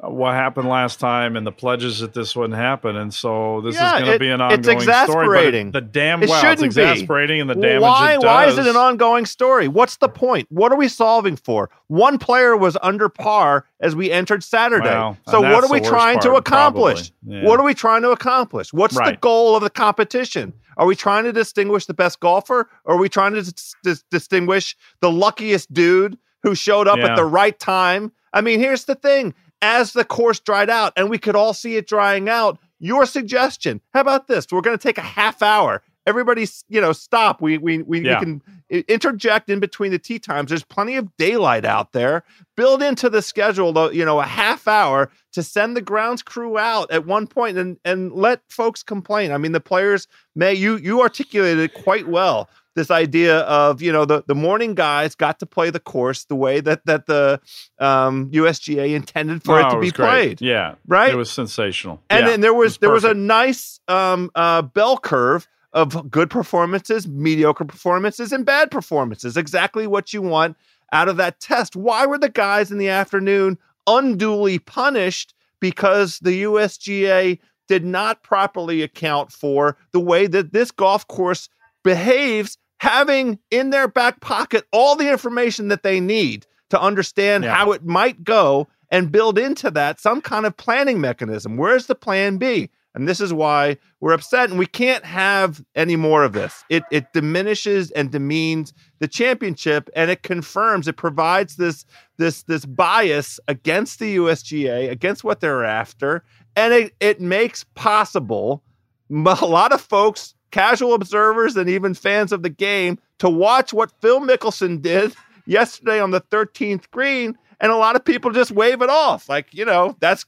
[0.00, 2.94] Uh, what happened last time and the pledges that this wouldn't happen.
[2.96, 4.94] And so this Yeah, is going to be an it's ongoing story.
[4.94, 5.70] exasperating.
[5.72, 6.82] But it- the damn It well, shouldn't it's be.
[6.82, 9.66] exasperating, and the damage why it why is it an ongoing story?
[9.66, 10.46] What's the point?
[10.50, 11.68] What are we solving for?
[11.88, 14.84] One player was under par as we entered Saturday.
[14.88, 17.10] Well, so what are we trying to accomplish?
[17.26, 17.42] Yeah.
[17.44, 18.72] What are we trying to accomplish?
[18.72, 20.52] What's the goal of the competition?
[20.76, 24.04] Are we trying to distinguish the best golfer or are we trying to dis- dis-
[24.12, 27.06] distinguish the luckiest dude who showed up Yeah.
[27.08, 28.12] at the right time?
[28.32, 29.34] I mean, here's the thing.
[29.60, 33.80] As the course dried out and we could all see it drying out, your suggestion,
[33.92, 34.46] how about this?
[34.50, 35.82] We're going to take a half hour.
[36.06, 37.42] Everybody's, you know, stop.
[37.42, 38.20] We we we, Yeah.
[38.20, 38.42] we can
[38.88, 40.48] interject in between the tea times.
[40.48, 42.22] There's plenty of daylight out there.
[42.56, 46.56] Build into the schedule, though, you know, a half hour to send the grounds crew
[46.56, 49.32] out at one point and and let folks complain.
[49.32, 52.48] I mean, the players may you you articulated it quite well.
[52.78, 56.36] This idea of you know the the morning guys got to play the course the
[56.36, 57.40] way that that the
[57.80, 60.08] um, USGA intended for Oh, it to was be great.
[60.38, 61.12] played Yeah, right?
[61.12, 62.00] It was sensational.
[62.08, 66.08] and Yeah, then there it was, there was a nice um, uh, bell curve of
[66.08, 69.36] good performances, mediocre performances, and bad performances.
[69.36, 70.56] Exactly what you want
[70.92, 71.74] out of that test.
[71.76, 78.82] Why were the guys in the afternoon unduly punished because the USGA did not properly
[78.82, 81.48] account for the way that this golf course
[81.84, 87.54] behaves, having in their back pocket all the information that they need to understand Yeah.
[87.54, 91.56] how it might go and build into that some kind of planning mechanism.
[91.56, 92.70] Where's the plan B?
[92.94, 96.64] And this is why we're upset, and we can't have any more of this.
[96.68, 101.84] It it diminishes and demeans the championship, and it confirms it provides this
[102.16, 106.24] this this bias against the USGA, against what they're after,
[106.56, 108.64] and it it makes possible
[109.10, 113.92] a lot of folks, casual observers, and even fans of the game to watch what
[114.00, 115.14] Phil Mickelson did
[115.46, 117.36] yesterday on the 13th green.
[117.60, 120.24] And a lot of people just wave it off, like you know that's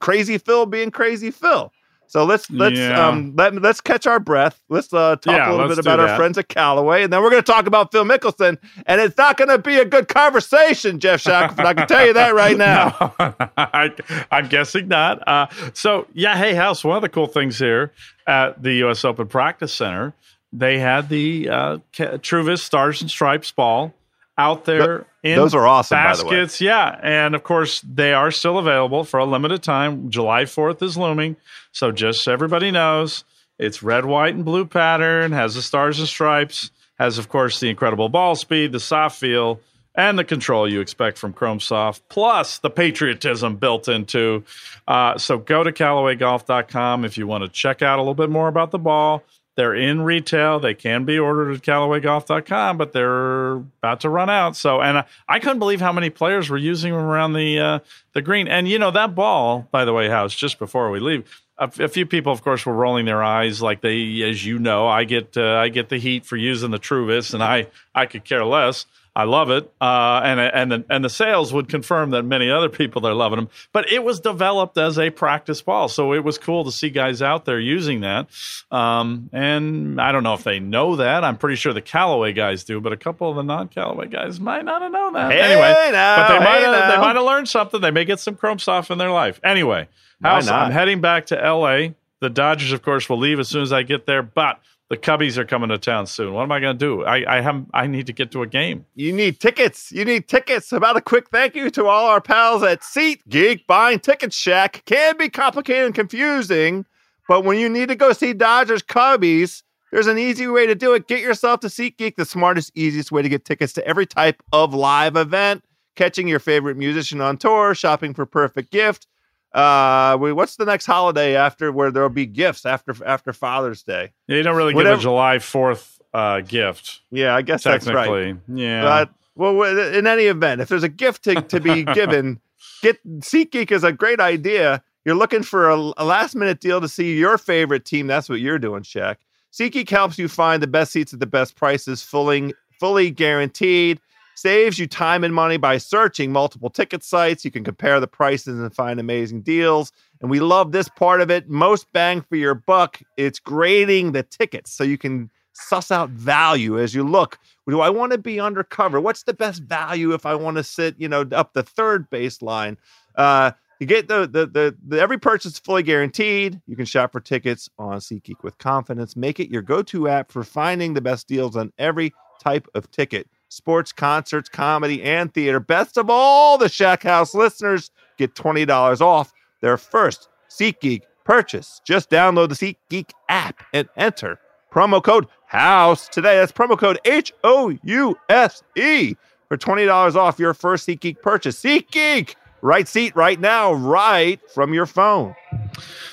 [0.00, 1.72] crazy Phil being crazy Phil.
[2.06, 3.08] So let's let's Yeah.
[3.08, 4.60] um let let's catch our breath.
[4.68, 7.30] Let's uh, talk Yeah, a little bit about our friends at Callaway, and then we're
[7.30, 8.58] going to talk about Phil Mickelson.
[8.86, 11.64] And it's not going to be a good conversation, Geoff Shackelford.
[11.66, 13.12] I can tell you that right now.
[13.18, 13.90] No, I,
[14.30, 15.26] I'm guessing not.
[15.26, 17.92] Uh, so, yeah, hey, House, one of the cool things here
[18.26, 19.04] at the U.S.
[19.04, 20.12] Open Practice Center,
[20.52, 23.92] they had the uh, Truvis Stars and Stripes ball
[24.36, 26.30] out there in Those are awesome, by the way.
[26.30, 26.60] baskets.
[26.60, 26.98] Yeah.
[27.02, 30.10] And of course, they are still available for a limited time.
[30.10, 31.36] July 4th is looming.
[31.72, 33.24] So, just so everybody knows,
[33.58, 37.68] it's red, white, and blue pattern, has the stars and stripes, has, of course, the
[37.70, 39.60] incredible ball speed, the soft feel,
[39.96, 44.42] and the control you expect from Chrome Soft, plus the patriotism built into.
[44.88, 48.48] Uh, so go to CallawayGolf.com if you want to check out a little bit more
[48.48, 49.22] about the ball.
[49.56, 50.58] They're in retail.
[50.58, 54.56] They can be ordered at CallawayGolf.com, but they're about to run out.
[54.56, 57.78] So, and I, I couldn't believe how many players were using them around the uh,
[58.14, 58.48] the green.
[58.48, 60.34] And you know that ball, by the way, House.
[60.34, 61.24] Just before we leave,
[61.58, 65.04] a, few people, of course, were rolling their eyes, like they, as you know, I
[65.04, 68.44] get uh, I get the heat for using the Truvis, and I I could care
[68.44, 68.86] less.
[69.16, 72.68] I love it, uh, and and the, and the sales would confirm that many other
[72.68, 73.48] people are loving them.
[73.72, 77.22] But it was developed as a practice ball, so it was cool to see guys
[77.22, 78.26] out there using that.
[78.72, 81.22] Um, and I don't know if they know that.
[81.22, 84.64] I'm pretty sure the Callaway guys do, but a couple of the non-Callaway guys might
[84.64, 85.30] not have known that.
[85.30, 87.80] Hey anyway, now, but they hey might have, they might have learned something.
[87.80, 89.38] They may get some Chrome Soft in their life.
[89.44, 89.86] Anyway,
[90.22, 90.48] House.
[90.48, 91.94] I'm heading back to L.A.
[92.18, 94.60] The Dodgers, of course, will leave as soon as I get there, but.
[94.90, 96.34] The Cubbies are coming to town soon.
[96.34, 97.04] What am I going to do?
[97.04, 98.84] I, I have I need to get to a game.
[98.94, 99.90] You need tickets.
[99.90, 100.72] You need tickets.
[100.72, 103.66] About a quick thank you to all our pals at SeatGeek.
[103.66, 106.84] Buying Ticket Shack can be complicated and confusing,
[107.26, 110.92] but when you need to go see Dodgers Cubbies, there's an easy way to do
[110.92, 111.08] it.
[111.08, 114.74] Get yourself to SeatGeek, the smartest, easiest way to get tickets to every type of
[114.74, 115.64] live event,
[115.96, 119.06] catching your favorite musician on tour, shopping for perfect gift.
[119.54, 124.12] Uh, we, what's the next holiday after where there'll be gifts after after Father's Day?
[124.26, 127.86] yeah, You don't really Whatever- give a July Fourth uh, gift, Yeah, I guess that's
[127.88, 128.36] right.
[128.52, 129.62] Yeah, But well,
[129.94, 132.40] in any event, if there's a gift to, to be given,
[132.82, 134.82] get SeatGeek is a great idea.
[135.04, 138.06] You're looking for a, a last minute deal to see your favorite team.
[138.06, 139.16] That's what you're doing, Shaq.
[139.52, 144.00] SeatGeek helps you find the best seats at the best prices, fully, fully guaranteed.
[144.34, 147.44] Saves you time and money by searching multiple ticket sites.
[147.44, 149.92] You can compare the prices and find amazing deals.
[150.20, 151.48] And we love this part of it.
[151.48, 153.00] Most bang for your buck.
[153.16, 157.38] It's grading the tickets so you can suss out value as you look.
[157.68, 159.00] Do I want to be undercover?
[159.00, 162.76] What's the best value if I want to sit, you know, up the third baseline?
[163.14, 166.60] Uh, you get the, the, the the every purchase fully guaranteed.
[166.66, 169.16] You can shop for tickets on SeatGeek with confidence.
[169.16, 172.12] Make it your go-to app for finding the best deals on every
[172.42, 175.60] type of ticket: sports, concerts, comedy, and theater.
[175.60, 181.80] Best of all, the Shack House listeners get twenty dollars off their first SeatGeek purchase.
[181.84, 184.38] Just download the SeatGeek app and enter
[184.72, 186.36] promo code House today.
[186.36, 189.14] That's promo code H O U S E
[189.48, 191.60] for twenty dollars off your first SeatGeek purchase.
[191.62, 195.34] SeatGeek right seat right now, right from your phone.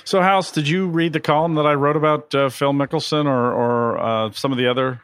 [0.04, 3.54] So, House, did you read the column that I wrote about uh, Phil Mickelson or,
[3.54, 5.02] or uh, some of the other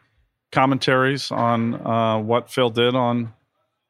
[0.52, 3.34] commentaries on uh, what Phil did on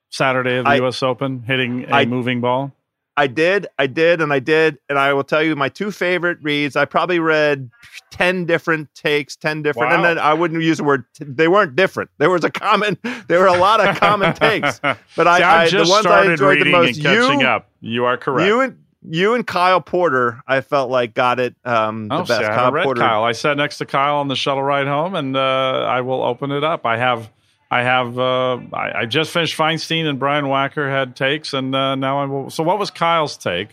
[0.09, 1.03] Saturday of the I, U.S.
[1.03, 2.73] Open, hitting a I, moving ball?
[3.19, 6.37] I did, I did, and I did, and I will tell you my two favorite
[6.43, 6.75] reads.
[6.75, 7.71] I probably read
[8.11, 9.95] ten different takes, ten different, wow.
[9.95, 11.03] and then I wouldn't use the word.
[11.15, 12.11] T- they weren't different.
[12.19, 12.97] There was a common.
[13.27, 16.61] There were a lot of common takes, but See, I, I the ones I enjoyed
[16.61, 17.01] the most.
[17.01, 17.69] catching you, up.
[17.81, 18.47] You are correct.
[18.47, 18.77] You and
[19.09, 22.39] you and Kyle Porter, I felt like got it um, the oh, best.
[22.39, 23.01] See, I Kyle read Porter.
[23.01, 23.23] Kyle.
[23.23, 26.51] I sat next to Kyle on the shuttle ride home, and uh, I will open
[26.51, 26.85] it up.
[26.85, 27.29] I have
[27.69, 28.17] I have.
[28.17, 32.25] Uh, I, I, just finished Feinstein and Brian Wacker had takes, and uh, now I
[32.25, 32.49] will.
[32.49, 33.69] So, what was Kyle's take?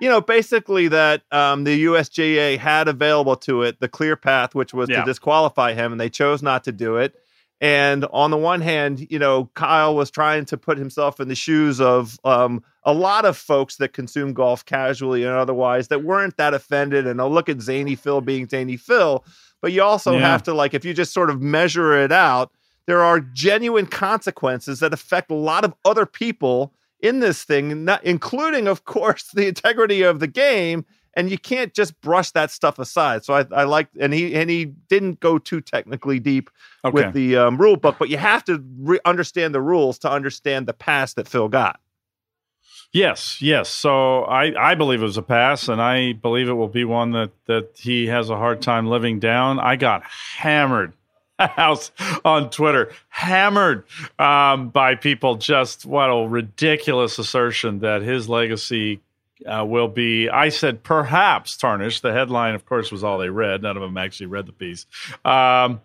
[0.00, 4.74] You know, basically that um, the USGA had available to it the clear path, which
[4.74, 5.00] was yeah.
[5.00, 7.14] to disqualify him, and they chose not to do it.
[7.60, 11.34] And on the one hand, you know, Kyle was trying to put himself in the
[11.34, 16.36] shoes of um, a lot of folks that consume golf casually and otherwise that weren't
[16.36, 17.06] that offended.
[17.06, 19.24] And I'll look at Zany Phil being Zany Phil,
[19.62, 20.20] but you also yeah.
[20.20, 22.52] have to like if you just sort of measure it out
[22.86, 28.02] there are genuine consequences that affect a lot of other people in this thing, not,
[28.04, 30.86] including, of course, the integrity of the game.
[31.16, 33.24] And you can't just brush that stuff aside.
[33.24, 36.50] So I, I like, and he and he didn't go too technically deep
[36.84, 36.92] okay.
[36.92, 40.66] with the um, rule book, but you have to re- understand the rules to understand
[40.66, 41.80] the pass that Phil got.
[42.92, 43.68] Yes, yes.
[43.68, 47.12] So I, I believe it was a pass, and I believe it will be one
[47.12, 49.58] that, that he has a hard time living down.
[49.58, 50.94] I got hammered
[51.38, 51.90] house
[52.24, 53.84] on Twitter, hammered
[54.18, 55.36] um, by people.
[55.36, 59.00] Just what a ridiculous assertion that his legacy
[59.44, 60.28] uh, will be.
[60.28, 62.02] I said perhaps tarnished.
[62.02, 63.62] The headline, of course, was all they read.
[63.62, 64.86] None of them actually read the piece.
[65.24, 65.80] Um,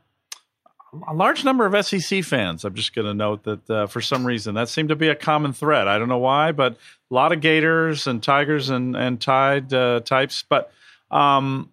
[1.08, 2.66] a large number of SEC fans.
[2.66, 5.16] I'm just going to note that uh, for some reason that seemed to be a
[5.16, 5.88] common thread.
[5.88, 10.02] I don't know why, but a lot of Gators and Tigers and and Tide uh,
[10.02, 10.44] types.
[10.48, 10.72] But
[11.10, 11.72] um,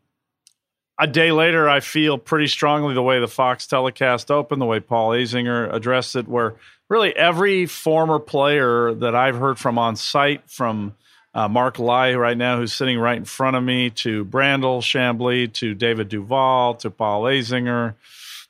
[0.99, 4.81] a day later, I feel pretty strongly the way the Fox telecast opened, the way
[4.81, 6.55] Paul Azinger addressed it, where
[6.89, 10.95] really every former player that I've heard from on site, from
[11.35, 15.53] uh, Mark Lye right now, who's sitting right in front of me, to Brandel Chamblee,
[15.55, 17.95] to David Duval, to Paul Azinger,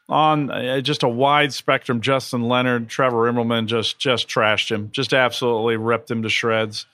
[0.09, 2.01] on uh, just a wide spectrum.
[2.01, 6.87] Justin Leonard, Trevor Immelman just just trashed him, just absolutely ripped him to shreds.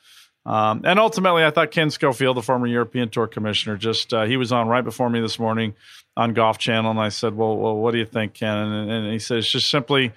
[0.47, 4.37] Um, and ultimately, I thought Ken Schofield, the former European Tour commissioner, just uh, he
[4.37, 5.75] was on right before me this morning
[6.17, 9.13] on Golf Channel, and I said, "Well, well, what do you think, Ken?" And, and
[9.13, 10.13] he says, "Just simply,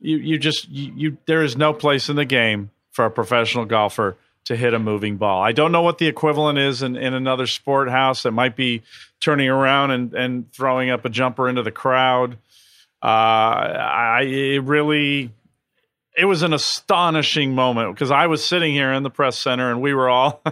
[0.00, 3.64] you you just you, you there is no place in the game for a professional
[3.64, 4.16] golfer."
[4.48, 5.42] To hit a moving ball.
[5.42, 8.82] I don't know what the equivalent is in, in another sport house that might be
[9.20, 12.38] turning around and, and throwing up a jumper into the crowd.
[13.02, 15.30] Uh, I it really
[16.16, 19.82] it was an astonishing moment because I was sitting here in the press center and
[19.82, 20.42] we were all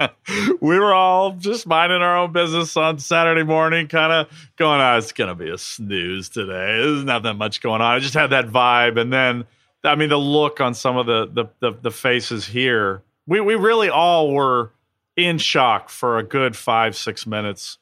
[0.60, 4.96] we were all just minding our own business on Saturday morning, kind of going, "Oh,
[4.96, 6.78] it's gonna be a snooze today.
[6.78, 9.44] There's not that much going on." I just had that vibe, and then
[9.84, 13.02] I mean the look on some of the the the, the faces here.
[13.26, 14.70] We we really all were
[15.16, 17.78] in shock for a good five six minutes.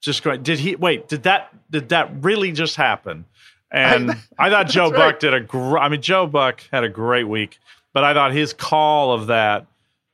[0.00, 1.08] Just going, did he wait?
[1.08, 3.24] Did that did that really just happen?
[3.70, 5.80] And I, thought Joe Buck did a great.
[5.80, 7.58] I mean, Joe Buck had a great week,
[7.92, 9.66] but I thought his call of that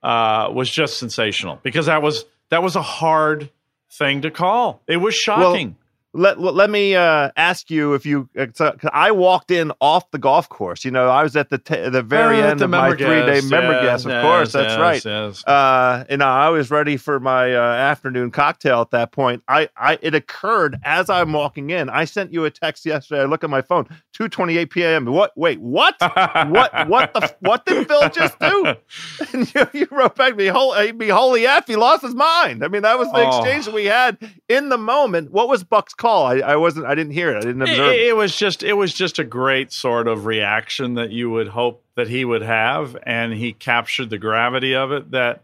[0.02, 3.50] uh, was just sensational because that was that was a hard
[3.90, 4.80] thing to call.
[4.86, 5.76] It was shocking.
[6.12, 8.28] Let let me uh, ask you if you.
[8.36, 10.84] Uh, I walked in off the golf course.
[10.84, 12.98] You know, I was at the t- the very Uh, end the of my three
[12.98, 14.06] day member yes, guest.
[14.06, 15.04] Of yes, course, that's yes, right.
[15.04, 15.44] yes.
[15.46, 19.42] Uh, and I was ready for my uh, afternoon cocktail at that point.
[19.46, 21.88] I, I, it occurred as I'm walking in.
[21.88, 23.22] I sent you a text yesterday.
[23.22, 25.04] I look at my phone, two twenty eight p.m.
[25.06, 25.30] What?
[25.36, 25.94] Wait, what?
[26.00, 26.88] what?
[26.88, 27.34] What the?
[27.40, 28.74] What did Phil just do?
[29.32, 32.68] And you, you wrote back, "Be holy, be holy f, he lost his mind." I
[32.68, 33.28] mean, that was the Oh.
[33.42, 34.16] exchange we had
[34.48, 35.30] in the moment.
[35.30, 36.26] What was Buck's call?
[36.26, 36.86] I, I wasn't.
[36.86, 37.36] I didn't hear it.
[37.36, 37.92] I didn't observe.
[37.92, 38.16] it- it.
[38.16, 42.08] was just it was just a great sort of reaction that you would hope that
[42.08, 45.10] he would have, and he captured the gravity of it.
[45.12, 45.42] That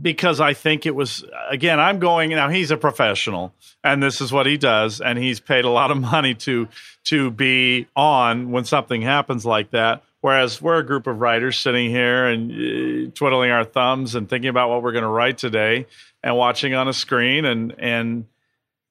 [0.00, 2.48] because I think it was again, I'm going now.
[2.48, 3.52] He's a professional,
[3.82, 6.68] and this is what he does, and he's paid a lot of money to
[7.04, 10.02] to be on when something happens like that.
[10.20, 14.50] Whereas we're a group of writers sitting here and uh, twiddling our thumbs and thinking
[14.50, 15.86] about what we're going to write today,
[16.22, 18.26] and watching on a screen and and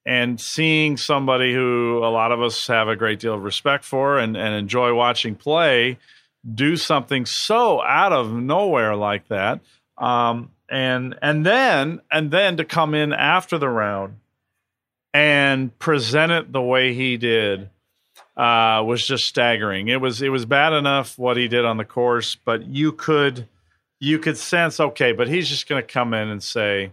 [0.06, 4.18] and seeing somebody who a lot of us have a great deal of respect for
[4.18, 5.98] and, and enjoy watching play
[6.54, 9.60] do something so out of nowhere like that
[9.98, 14.16] um, and and then and then to come in after the round
[15.12, 17.68] and present it the way he did
[18.36, 19.88] uh, was just staggering.
[19.88, 23.46] It was it was bad enough what he did on the course but you could
[23.98, 26.92] you could sense okay but he's just going to come in and say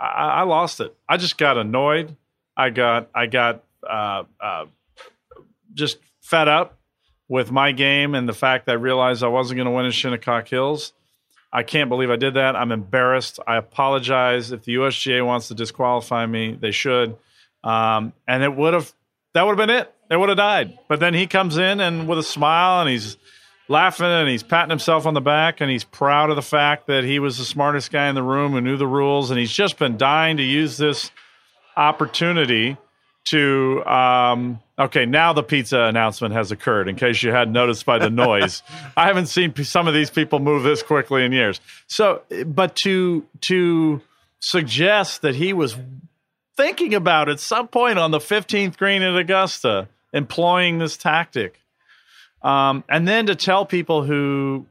[0.00, 0.94] I, I lost it.
[1.08, 2.16] I just got annoyed.
[2.56, 4.66] I got I got uh, uh,
[5.74, 6.78] just fed up
[7.28, 9.92] with my game and the fact that I realized I wasn't going to win in
[9.92, 10.92] Shinnecock Hills.
[11.52, 12.56] I can't believe I did that.
[12.56, 13.38] I'm embarrassed.
[13.46, 14.52] I apologize.
[14.52, 17.16] If the USGA wants to disqualify me, they should.
[17.64, 18.92] Um, and it would have
[19.34, 19.92] that would have been it.
[20.10, 20.78] It would have died.
[20.88, 23.16] But then he comes in and with a smile and he's
[23.68, 27.04] laughing and he's patting himself on the back and he's proud of the fact that
[27.04, 29.30] he was the smartest guy in the room who knew the rules.
[29.30, 31.10] And he's just been dying to use this
[31.76, 32.76] opportunity
[33.30, 37.98] to um, okay now the pizza announcement has occurred in case you hadn't noticed by
[37.98, 38.62] the noise.
[38.96, 41.60] I haven't seen some of these people move this quickly in years.
[41.86, 44.00] So but to to
[44.40, 45.76] suggest that he was
[46.56, 51.60] thinking about at some point on the 15th green at augusta employing this tactic
[52.42, 54.66] um, and then to tell people who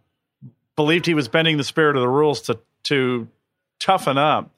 [0.75, 3.27] believed he was bending the spirit of the rules to to
[3.79, 4.51] toughen up.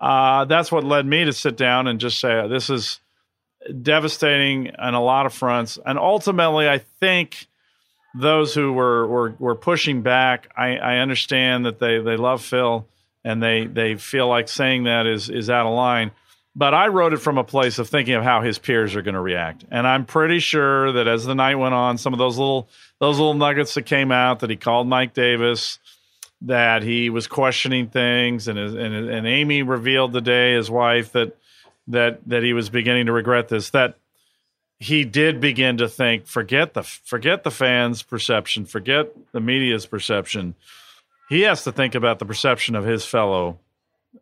[0.00, 3.00] Uh, that's what led me to sit down and just say this is
[3.82, 5.78] devastating on a lot of fronts.
[5.84, 7.46] And ultimately, I think
[8.14, 12.86] those who were were, were pushing back, I, I understand that they they love Phil
[13.24, 16.10] and they they feel like saying that is is out of line.
[16.58, 19.14] But I wrote it from a place of thinking of how his peers are going
[19.14, 22.36] to react, and I'm pretty sure that as the night went on, some of those
[22.36, 25.78] little those little nuggets that came out that he called Mike Davis,
[26.42, 31.36] that he was questioning things, and and and Amy revealed today, his wife, that
[31.86, 33.70] that that he was beginning to regret this.
[33.70, 33.96] That
[34.80, 40.56] he did begin to think, forget the forget the fans' perception, forget the media's perception.
[41.28, 43.60] He has to think about the perception of his fellow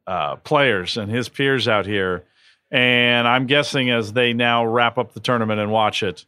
[0.06, 2.24] uh, players and his peers out here.
[2.70, 6.24] And I'm guessing as they now wrap up the tournament and watch it,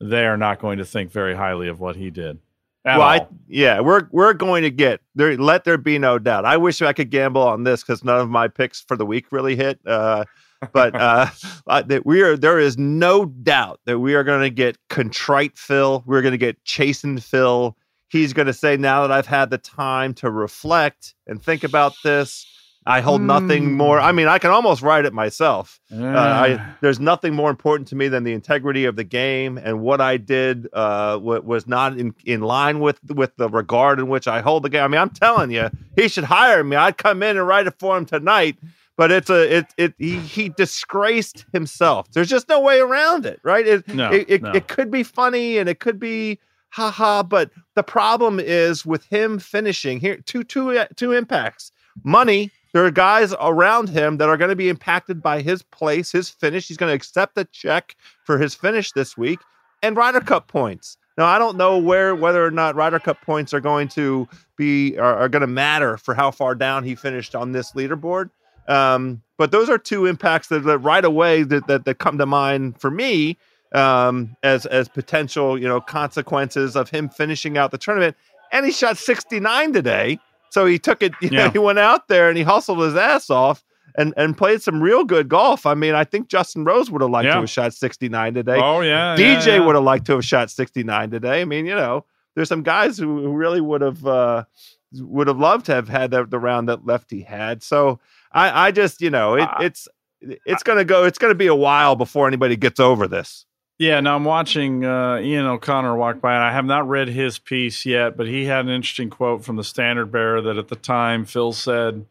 [0.00, 2.38] they are not going to think very highly of what he did.
[2.84, 5.36] Well, I, yeah, we're we're going to get there.
[5.38, 6.44] Let there be no doubt.
[6.44, 9.32] I wish I could gamble on this because none of my picks for the week
[9.32, 9.80] really hit.
[9.86, 10.26] Uh,
[10.72, 11.26] but uh,
[11.66, 15.56] uh, that we are there is no doubt that we are going to get contrite
[15.56, 16.04] Phil.
[16.06, 17.74] We're going to get chastened Phil.
[18.08, 21.94] He's going to say, "Now that I've had the time to reflect and think about
[22.04, 22.46] this,
[22.86, 23.72] I hold nothing Hmm.
[23.74, 25.80] more." I mean, I can almost write it myself.
[25.92, 26.04] Uh.
[26.04, 30.00] I, there's nothing more important to me than the integrity of the game and what
[30.00, 34.28] I did uh, wa- was not in, in line with with the regard in which
[34.28, 34.84] I hold the game.
[34.84, 36.76] I mean, I'm telling you, he should hire me.
[36.76, 38.56] I'd come in and write it for him tonight.
[38.96, 42.10] But it's a it it he, he disgraced himself.
[42.12, 43.66] There's just no way around it, right?
[43.66, 44.52] It No, it, it, no.
[44.52, 46.38] it could be funny and it could be
[46.70, 51.72] haha, but the problem is with him finishing here two two two impacts.
[52.04, 56.10] Money there are guys around him that are going to be impacted by his place,
[56.10, 56.68] his finish.
[56.68, 59.38] He's going to accept a check for his finish this week
[59.80, 60.98] and Ryder Cup points.
[61.16, 64.98] Now, I don't know where whether or not Ryder Cup points are going to be
[64.98, 68.30] are, are going to matter for how far down he finished on this leaderboard.
[68.66, 72.26] Um, but those are two impacts that, that right away that, that that come to
[72.26, 73.36] mind for me
[73.72, 78.16] um, as as potential you know consequences of him finishing out the tournament.
[78.50, 80.18] And he shot 69 today.
[80.54, 83.28] So he took it, you know, he went out there and he hustled his ass
[83.28, 83.64] off
[83.98, 85.66] and, and played some real good golf.
[85.66, 88.60] I mean, I think Justin Rose would have liked to have shot 69 today.
[88.62, 89.66] oh yeah, DJ yeah, yeah.
[89.66, 91.40] would have liked to have shot 69 today.
[91.40, 92.04] I mean, you know,
[92.36, 94.44] there's some guys who, really would have uh,
[94.92, 97.64] would have loved to have had the, the round that Lefty had.
[97.64, 97.98] So
[98.30, 99.88] I, I just, you know, it, it's
[100.20, 101.04] it's to go.
[101.04, 103.44] It's going to be a while before anybody gets over this.
[103.76, 107.40] Yeah, now I'm watching uh, Ian O'Connor walk by, and I have not read his
[107.40, 110.76] piece yet, but he had an interesting quote from the Standard Bearer that at the
[110.76, 112.06] time Phil said,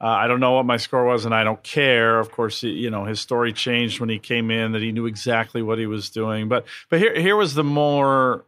[0.00, 2.88] uh, "I don't know what my score was, and I don't care." Of course, you
[2.90, 6.08] know his story changed when he came in; that he knew exactly what he was
[6.08, 6.48] doing.
[6.48, 8.44] But but here here was the more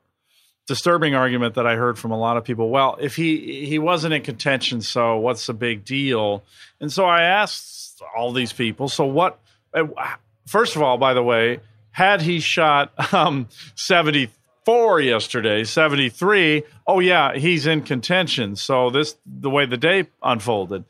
[0.68, 2.70] disturbing argument that I heard from a lot of people.
[2.70, 6.44] Well, if he he wasn't in contention, so what's the big deal?
[6.80, 9.40] And so I asked all these people, so what?
[9.74, 9.88] Uh,
[10.46, 11.58] first of all, by the way
[11.92, 18.56] had he shot um, 74 yesterday, 73, oh yeah, he's in contention.
[18.56, 20.84] So this the way the day unfolded.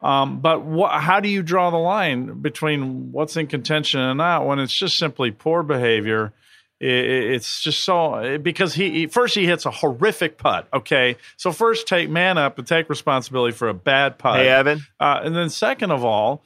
[0.00, 4.46] Um, but wh- how do you draw the line between what's in contention and not
[4.46, 6.32] when it's just simply poor behavior?
[6.80, 10.68] it's just so because he, first he hits a horrific putt.
[10.72, 14.40] Okay, so first take man up and take responsibility for a bad putt.
[14.40, 16.42] Hey Evan, uh, and then second of all.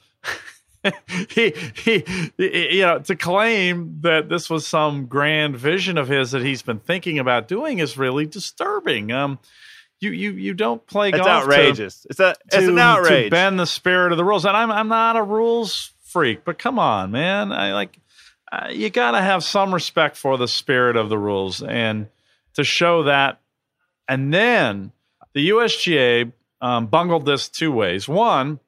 [1.29, 2.03] he, he,
[2.37, 6.79] you know, to claim that this was some grand vision of his that he's been
[6.79, 9.11] thinking about doing is really disturbing.
[9.11, 9.39] Um,
[9.99, 11.43] you, you, you don't play it's golf.
[11.43, 12.01] outrageous.
[12.01, 13.25] To, it's a, it's to, an outrage.
[13.25, 16.57] To bend the spirit of the rules, and I'm, I'm not a rules freak, but
[16.57, 17.51] come on, man.
[17.51, 17.99] I like,
[18.51, 22.07] uh, you got to have some respect for the spirit of the rules, and
[22.53, 23.41] to show that,
[24.07, 24.93] and then
[25.33, 28.07] the USGA um, bungled this two ways.
[28.07, 28.59] One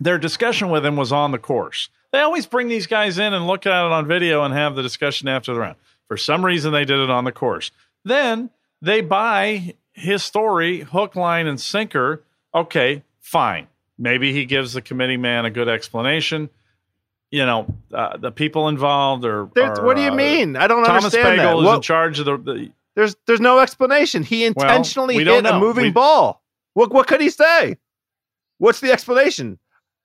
[0.00, 1.88] their discussion with him was on the course.
[2.12, 4.82] They always bring these guys in and look at it on video and have the
[4.82, 5.76] discussion after the round.
[6.06, 7.70] For some reason, they did it on the course.
[8.04, 12.22] Then they buy his story, hook, line, and sinker.
[12.54, 13.66] Okay, fine.
[13.98, 16.48] Maybe he gives the committee man a good explanation.
[17.30, 19.42] You know, uh, the people involved are.
[19.42, 20.56] are what do you uh, mean?
[20.56, 21.68] I don't Thomas understand Pagel that.
[21.68, 24.22] is in charge of the, the there's there's no explanation.
[24.22, 26.42] He intentionally we hit a moving We- ball.
[26.72, 27.76] What what could he say?
[28.56, 29.58] What's the explanation?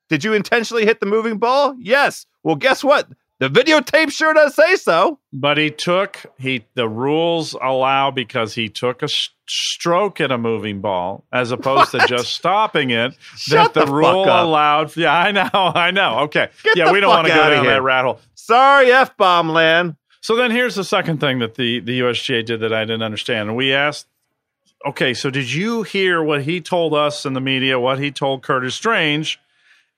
[0.10, 1.76] Did you intentionally hit the moving ball?
[1.80, 2.26] Yes.
[2.44, 3.08] Well, guess what?
[3.40, 5.20] The videotape sure does say so.
[5.34, 10.38] But he took he the rules allow because he took a s- stroke at a
[10.38, 13.16] moving ball as opposed to just stopping it.
[13.36, 14.46] Shut that the rule fuck up.
[14.46, 14.96] allowed.
[14.96, 16.20] Yeah, I know, I know.
[16.22, 17.74] Okay, Get yeah, the we don't want to go down here.
[17.74, 18.20] that rat hole.
[18.36, 19.96] Sorry, F bomb land.
[20.22, 23.50] So then here's the second thing that the the USGA did that I didn't understand.
[23.50, 24.08] And we asked,
[24.86, 27.78] okay, so did you hear what he told us in the media?
[27.80, 29.40] What he told Curtis Strange,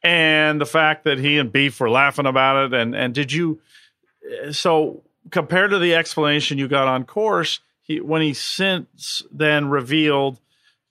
[0.06, 2.80] and the fact that he and Beef were laughing about it.
[2.80, 3.60] And and did you?
[4.51, 10.39] So compared to the explanation you got on course, he when he since then revealed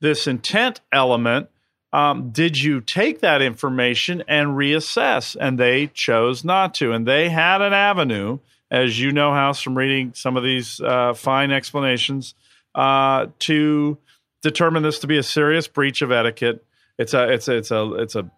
[0.01, 1.49] this intent element.
[1.93, 5.37] Um, did you take that information and reassess?
[5.41, 6.91] And they chose not to.
[6.91, 11.15] And they had an avenue, as you know, House, from reading some of these uh,
[11.15, 12.35] fine explanations,
[12.75, 13.97] uh, to
[14.43, 16.65] determine this to be a serious breach of etiquette.
[16.99, 18.29] It's a it's a, it's a it's a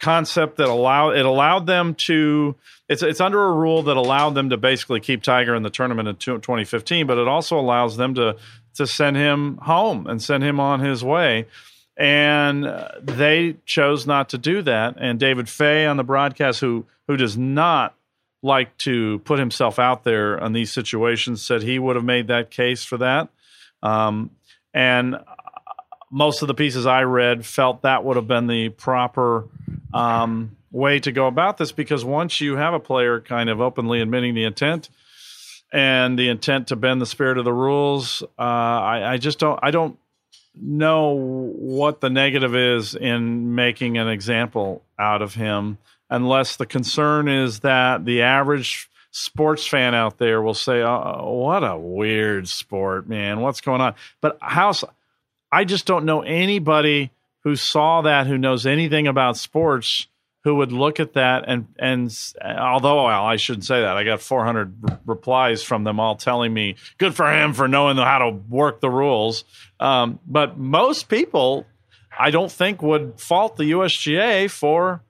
[0.00, 2.54] concept that allow it allowed them to
[2.88, 6.08] it's it's under a rule that allowed them to basically keep Tiger in the tournament
[6.08, 8.36] in 2015, but it also allows them to
[8.74, 11.46] to send him home and send him on his way.
[11.96, 14.96] And uh, they chose not to do that.
[14.98, 17.94] And David Fay on the broadcast, who who does not
[18.42, 22.50] like to put himself out there on these situations, said he would have made that
[22.50, 23.28] case for that.
[23.82, 24.30] Um,
[24.74, 25.16] and
[26.14, 29.48] most of the pieces I read felt that would have been the proper
[29.92, 34.00] um, way to go about this because once you have a player kind of openly
[34.00, 34.90] admitting the intent
[35.72, 39.58] and the intent to bend the spirit of the rules, uh, I, I just don't.
[39.60, 39.98] I don't
[40.54, 45.78] know what the negative is in making an example out of him
[46.10, 51.64] unless the concern is that the average sports fan out there will say oh, what
[51.64, 54.84] a weird sport man what's going on but house
[55.54, 57.10] i just don't know anybody
[57.44, 60.08] who saw that who knows anything about sports
[60.44, 62.10] who would look at that and and
[62.42, 66.52] although well, I shouldn't say that I got 400 r- replies from them all telling
[66.52, 69.44] me good for him for knowing how to work the rules
[69.80, 71.66] um, but most people
[72.18, 75.02] I don't think would fault the USGA for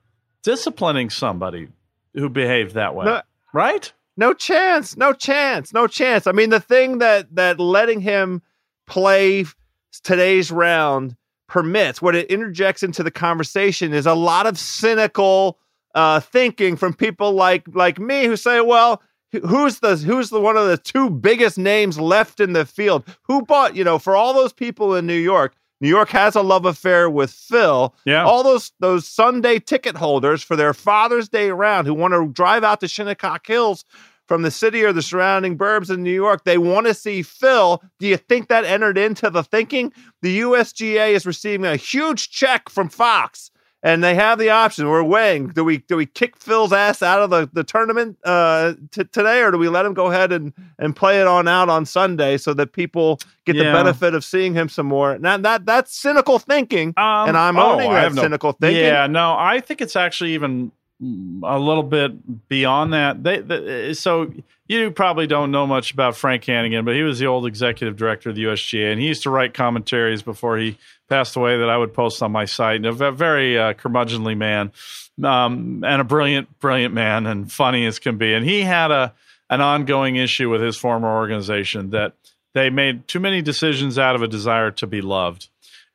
[0.43, 1.69] disciplining somebody
[2.15, 3.23] who behaved that way No.
[3.53, 4.97] right No chance.
[4.97, 5.73] No chance.
[5.73, 6.29] No chance.
[6.29, 8.43] I mean, the thing that that letting him
[8.87, 9.45] play
[10.01, 11.17] today's round
[11.49, 15.59] permits, what it interjects into the conversation is a lot of cynical
[15.95, 19.03] uh, thinking from people like like me who say, well.
[19.49, 23.03] Who's the who's the one of the two biggest names left in the field?
[23.23, 26.41] Who bought, you know, for all those people in New York, New York has a
[26.41, 27.93] love affair with Phil.
[28.05, 32.29] yeah All those those Sunday ticket holders for their Father's Day round who want to
[32.29, 33.85] drive out to Shinnecock Hills
[34.27, 37.83] from the city or the surrounding burbs in New York, they want to see Phil.
[37.99, 39.93] Do you think that entered into the thinking?
[40.23, 43.51] The USGA is receiving a huge check from Fox.
[43.87, 44.89] and they have the option.
[44.89, 48.73] We're weighing: do we do we kick Phil's ass out of the the tournament uh,
[48.91, 51.69] t- today, or do we let him go ahead and and play it on out
[51.69, 53.65] on Sunday so that people get Yeah.
[53.65, 55.19] the benefit of seeing him some more?
[55.19, 58.85] Now that that's cynical thinking, Um, and I'm oh, owning I that no- cynical thinking.
[58.85, 63.23] Yeah, no, I think it's actually even a little bit beyond that.
[63.23, 64.33] They, they, so
[64.67, 68.31] you probably don't know much about Frank Hannigan, but he was the old executive director
[68.31, 70.79] of the USGA, and he used to write commentaries before he
[71.09, 72.77] passed away that I would post on my site.
[72.77, 74.73] And a very uh, curmudgeonly man,
[75.23, 78.33] um, and a brilliant, brilliant man, and funny as can be.
[78.33, 79.13] And he had a
[79.51, 82.15] an ongoing issue with his former organization that
[82.55, 85.49] they made too many decisions out of a desire to be loved.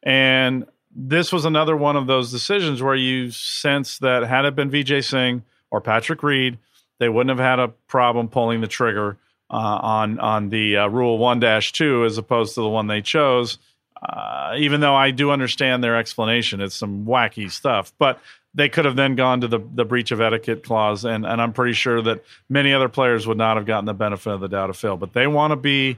[0.04, 0.66] And
[0.96, 5.04] this was another one of those decisions where you sense that had it been Vijay
[5.04, 6.58] Singh or Patrick Reed,
[7.00, 9.18] they wouldn't have had a problem pulling the trigger
[9.50, 13.58] uh, on on the uh, Rule One Two as opposed to the one they chose.
[14.02, 18.20] Uh, even though I do understand their explanation, it's some wacky stuff, but
[18.54, 21.54] they could have then gone to the, the breach of etiquette clause, and, and I'm
[21.54, 24.70] pretty sure that many other players would not have gotten the benefit of the doubt
[24.70, 24.98] of Phil.
[24.98, 25.98] But they want to be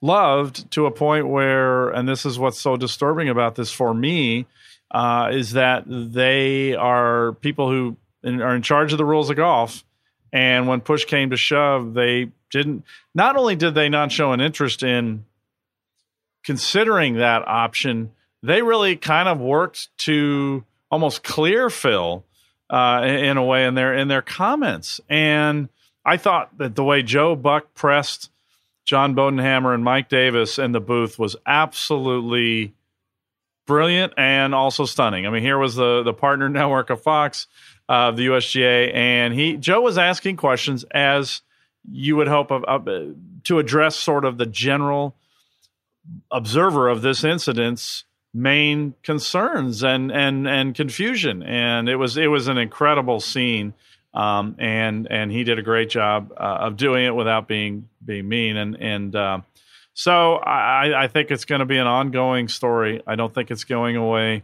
[0.00, 4.46] loved to a point where, and this is what's so disturbing about this for me,
[4.90, 9.36] uh, is that they are people who in, are in charge of the rules of
[9.36, 9.84] golf.
[10.32, 12.84] And when push came to shove, they didn't,
[13.14, 15.24] not only did they not show an interest in
[16.44, 22.24] considering that option, they really kind of worked to almost clear Phil
[22.70, 25.00] uh, in, in a way in their in their comments.
[25.08, 25.68] And
[26.04, 28.30] I thought that the way Joe Buck pressed
[28.90, 32.74] John Bodenhamer and Mike Davis in the booth was absolutely
[33.64, 35.28] brilliant and also stunning.
[35.28, 37.46] I mean, here was the the partner network of Fox,
[37.88, 41.42] uh, the USGA, and he Joe was asking questions as
[41.88, 43.12] you would hope of, uh,
[43.44, 45.14] to address sort of the general
[46.32, 48.02] observer of this incident's
[48.34, 53.72] main concerns and and and confusion and it was it was an incredible scene
[54.14, 58.28] um, and and he did a great job uh, of doing it without being being
[58.28, 59.40] mean and and uh,
[59.92, 63.02] so I, I think it's going to be an ongoing story.
[63.06, 64.42] I don't think it's going away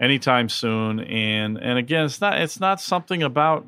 [0.00, 1.00] anytime soon.
[1.00, 3.66] And and again, it's not it's not something about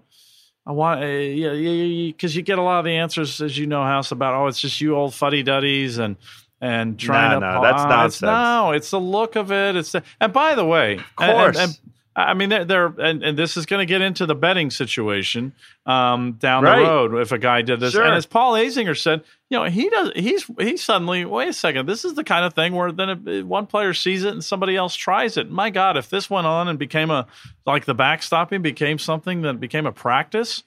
[0.67, 3.67] I want uh, yeah yeah because you get a lot of the answers as you
[3.67, 6.17] know House about oh it's just you old fuddy duddies and
[6.61, 9.77] and trying No, to no, that's ah, it's- no, it's the look of it.
[9.77, 11.81] It's the, and by the way, of course.
[12.21, 15.53] I mean, they're, they're and, and this is going to get into the betting situation
[15.87, 16.81] um, down Right.
[16.81, 17.93] the road if a guy did this.
[17.93, 18.03] Sure.
[18.05, 20.11] And as Paul Azinger said, you know, he does.
[20.17, 21.87] He's he suddenly wait a second.
[21.87, 24.77] This is the kind of thing where then if one player sees it and somebody
[24.77, 25.51] else tries it.
[25.51, 27.27] My God, if this went on and became a
[27.67, 30.65] like the backstopping became something that became a practice.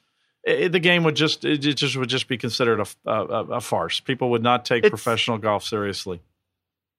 [0.47, 3.23] i the game would just it just would just be considered a, a,
[3.57, 3.99] a farce.
[3.99, 6.21] People would not take It's- professional golf seriously.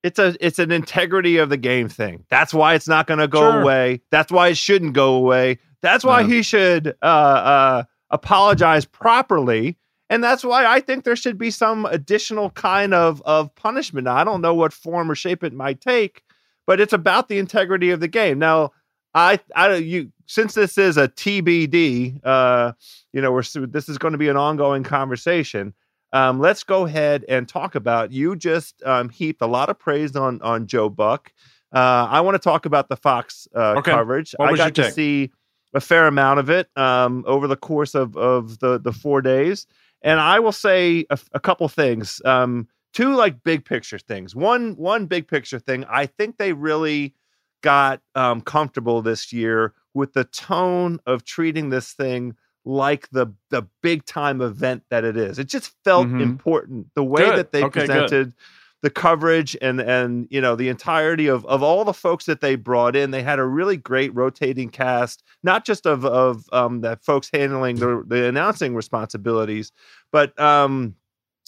[0.03, 2.25] It's a it's an integrity of the game thing.
[2.31, 3.61] That's why it's not going to go Sure.
[3.63, 4.01] away.
[4.11, 5.59] That's why it shouldn't go away.
[5.81, 9.79] That's why he should uh, uh, apologize properly.
[10.11, 14.05] And that's why I think there should be some additional kind of of punishment.
[14.05, 16.23] Now, I don't know what form or shape it might take,
[16.67, 18.39] but it's about the integrity of the game.
[18.39, 18.73] Now,
[19.15, 22.73] I I you since this is a TBD, uh,
[23.13, 25.75] you know, we're this is going to be an ongoing conversation
[26.13, 30.15] um, let's go ahead and talk about you just um, heaped a lot of praise
[30.17, 31.33] on on Joe Buck.
[31.75, 33.91] Uh, I want to talk about the Fox uh, Okay.
[33.93, 34.35] coverage.
[34.39, 35.31] I got to see
[35.75, 39.67] a fair amount of it um, over the course of of the the four days,
[40.03, 42.21] and I will say a, a couple things.
[42.25, 44.37] Um, two like big picture things.
[44.37, 45.85] One one big picture thing.
[45.89, 47.15] I think they really
[47.63, 52.35] got um, comfortable this year with the tone of treating this thing
[52.65, 55.39] like the the big time event that it is.
[55.39, 56.21] It just felt Mhm.
[56.21, 57.37] important the way Good.
[57.39, 57.89] that they Okay, good.
[57.89, 58.35] presented
[58.83, 62.57] the coverage and and you know the entirety of of all the folks that they
[62.57, 63.11] brought in.
[63.13, 67.77] They had a really great rotating cast, not just of of um, that folks handling
[67.77, 69.71] the the announcing responsibilities,
[70.11, 70.95] but um,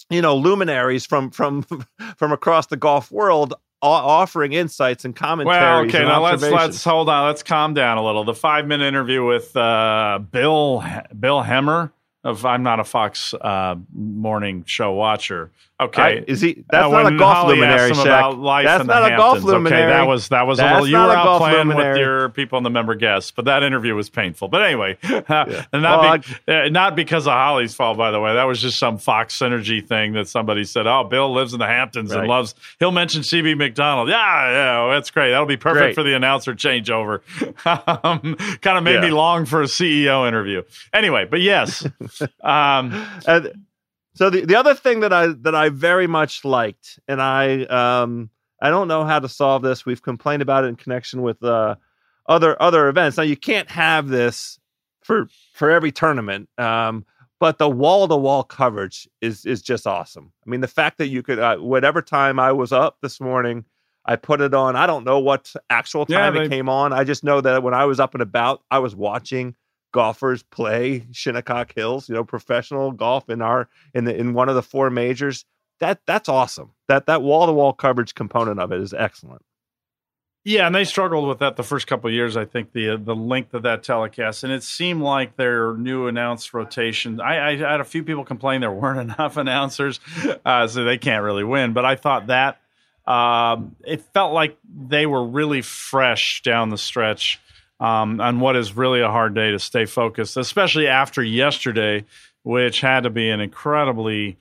[0.09, 1.63] you know luminaries from from
[2.17, 3.53] from across the golf world.
[3.87, 5.59] Offering insights and commentaries.
[5.59, 7.27] Well, okay, now let's let's hold on.
[7.27, 8.23] Let's calm down a little.
[8.23, 10.83] The five minute interview with uh, Bill
[11.17, 11.91] Bill Hemmer
[12.25, 15.51] of I'm not a Fox uh, morning show watcher.
[15.77, 16.63] Okay, I- is he?
[16.71, 17.91] That's Uh, not a golf Holly luminary.
[17.91, 18.63] Shaq.
[18.63, 19.83] That's not a golf luminary.
[19.83, 20.87] Okay, that was that was a little.
[20.87, 24.09] You were out playing with your people in the member guests, but that interview was
[24.09, 24.47] painful.
[24.47, 26.17] But anyway, and not Well,
[26.47, 28.33] be, uh, not because of Holly's fault, by the way.
[28.35, 30.87] That was just some Fox synergy thing that somebody said.
[30.87, 32.55] Oh, Bill lives in the Hamptons and loves.
[32.79, 34.07] He'll mention CB Macdonald.
[34.07, 34.51] Yeah,
[34.87, 35.31] yeah, that's great.
[35.31, 35.95] That'll be perfect Great.
[35.95, 37.19] for the announcer changeover.
[38.05, 40.63] um, kind of made me long for a CEO interview.
[40.93, 41.85] Anyway, but yes,
[42.43, 43.64] um, And
[44.15, 48.29] so the, the other thing that I that I very much liked, and I um
[48.61, 49.85] I don't know how to solve this.
[49.85, 51.75] We've complained about it in connection with uh
[52.27, 53.17] other other events.
[53.17, 54.59] Now you can't have this
[55.03, 56.49] for for every tournament.
[56.57, 57.05] Um,
[57.39, 60.31] but the wall to wall coverage is is just awesome.
[60.45, 63.65] I mean, the fact that you could uh, whatever time I was up this morning,
[64.05, 64.75] I put it on.
[64.75, 66.93] I don't know what actual time yeah, it came on.
[66.93, 69.55] I just know that when I was up and about, I was watching
[69.95, 74.55] golfers play Shinnecock Hills, you know, professional golf in our in the in one of
[74.55, 75.45] the four majors.
[75.79, 76.71] That that's awesome.
[76.89, 79.41] That that wall to wall coverage component of it is excellent.
[80.43, 82.35] Yeah, and they struggled with that the first couple years.
[82.35, 86.53] I think the the length of that telecast, and it seemed like their new announced
[86.53, 87.21] rotation.
[87.21, 90.01] I, I had a few people complain there weren't enough announcers,
[90.43, 91.71] uh, so they can't really win.
[91.71, 92.59] But I thought that
[93.07, 97.39] um, it felt like they were really fresh down the stretch
[97.79, 102.05] um, on what is really a hard day to stay focused, especially after yesterday,
[102.43, 104.37] which had to be an incredibly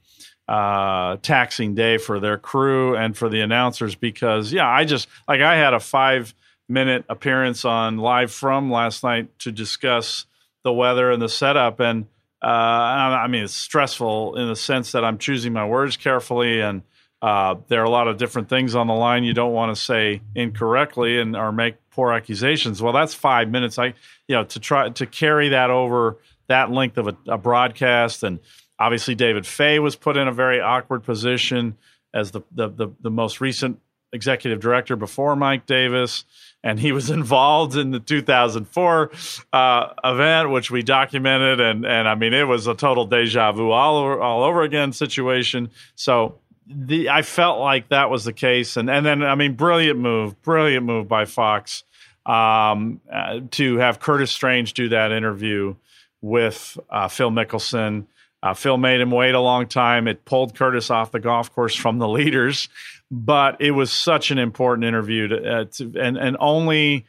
[0.46, 5.40] uh, taxing day for their crew and for the announcers because, yeah, I just like
[5.40, 6.34] I had a five
[6.68, 10.26] minute appearance on live from last night to discuss
[10.62, 11.80] the weather and the setup.
[11.80, 12.06] And
[12.42, 16.82] uh, I mean, it's stressful in the sense that I'm choosing my words carefully and
[17.24, 19.80] uh, there are a lot of different things on the line you don't want to
[19.80, 22.82] say incorrectly and or make poor accusations.
[22.82, 23.78] Well, that's five minutes.
[23.78, 23.94] I,
[24.28, 26.18] you know, to try to carry that over
[26.48, 28.40] that length of a, a broadcast and
[28.78, 31.76] Obviously, David Fay was put in a very awkward position
[32.12, 33.80] as the, the, the, the most recent
[34.12, 36.24] executive director before Mike Davis,
[36.62, 39.10] and he was involved in the 2004
[39.52, 43.70] uh, event, which we documented, and and I mean it was a total deja vu
[43.70, 45.70] all over all over again situation.
[45.94, 49.98] So the I felt like that was the case, and and then I mean brilliant
[49.98, 51.84] move, brilliant move by Fox
[52.26, 55.74] um, uh, to have Curtis Strange do that interview
[56.20, 58.06] with uh, Phil Mickelson.
[58.42, 60.06] Uh, Phil made him wait a long time.
[60.06, 62.68] It pulled Curtis off the golf course from the leaders,
[63.10, 67.06] but it was such an important interview to, uh, to and and only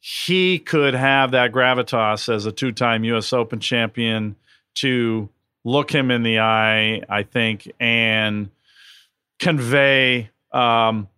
[0.00, 3.34] he could have that gravitas as a two-time U.S.
[3.34, 4.36] Open champion
[4.76, 5.28] to
[5.62, 8.48] look him in the eye, I think, and
[9.40, 11.08] convey um,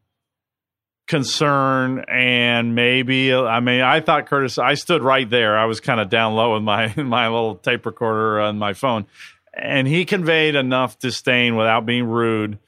[1.06, 5.58] concern and maybe I mean I thought Curtis I stood right there.
[5.58, 9.06] I was kind of down low with my my little tape recorder on my phone.
[9.54, 12.58] And he conveyed enough disdain without being rude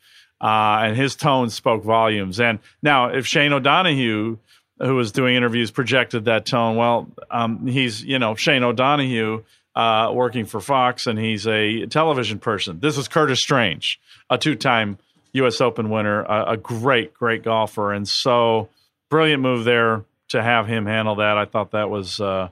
[0.42, 2.38] uh, and his tone spoke volumes.
[2.38, 4.36] And now if Shane O'Donoghue
[4.80, 9.44] who was doing interviews projected that tone well um, he's you know Shane O'Donoghue
[9.76, 12.80] uh, working for Fox and he's a television person.
[12.80, 14.98] This is Curtis Strange a two-time
[15.34, 15.60] U.S.
[15.60, 18.68] Open winner, a, a great, great golfer, and so
[19.10, 21.36] brilliant move there to have him handle that.
[21.36, 22.48] I thought that was uh,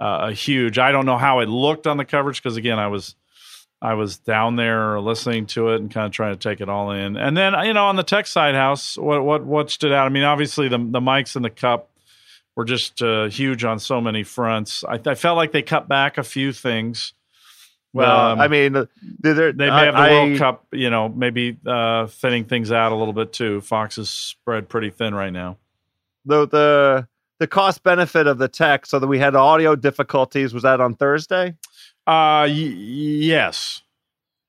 [0.00, 0.78] a huge.
[0.78, 3.14] I don't know how it looked on the coverage because again, I was
[3.80, 6.90] I was down there listening to it and kind of trying to take it all
[6.90, 7.16] in.
[7.16, 10.06] And then you know on the tech side house, what what what stood out?
[10.06, 11.90] I mean, obviously the the mics in the cup
[12.56, 14.82] were just uh, huge on so many fronts.
[14.82, 17.12] I, I, felt like they cut back a few things.
[17.92, 22.06] Well, um, I mean, they may have the I, World Cup, you know, maybe uh,
[22.06, 23.60] thinning things out a little bit too.
[23.62, 25.56] Fox is spread pretty thin right now.
[26.26, 27.08] The the
[27.38, 30.52] the cost benefit of the tech, so that we had audio difficulties.
[30.52, 31.54] Was that on Thursday?
[32.06, 33.82] Uh, y- yes.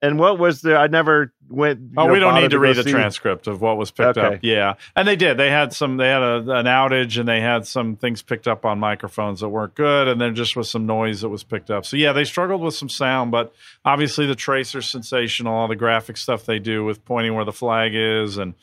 [0.02, 0.78] And what was the?
[0.78, 1.82] I never went.
[1.98, 4.36] Oh, know, we don't need to, to read the transcript of what was picked okay.
[4.36, 4.40] up.
[4.44, 5.38] Yeah, and they did.
[5.38, 5.98] They had some.
[5.98, 9.50] They had a, an outage, and they had some things picked up on microphones that
[9.50, 11.86] weren't good, and then just was some noise that was picked up.
[11.86, 15.54] So yeah, they struggled with some sound, but obviously the tracer's sensational.
[15.54, 18.54] All the graphic stuff they do with pointing where the flag is, and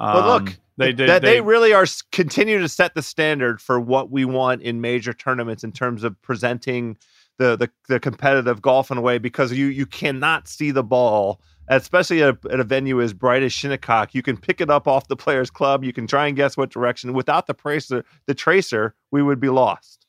[0.00, 1.08] um, well, look, they did.
[1.08, 4.80] That they, they really are continue to set the standard for what we want in
[4.80, 6.96] major tournaments in terms of presenting
[7.38, 11.40] the the, the competitive golf in a way because you you cannot see the ball
[11.68, 14.86] especially at a, at a, venue as bright as Shinnecock, you can pick it up
[14.86, 15.84] off the players' club.
[15.84, 17.12] You can try and guess what direction.
[17.12, 20.06] Without the tracer, the tracer, we would be lost.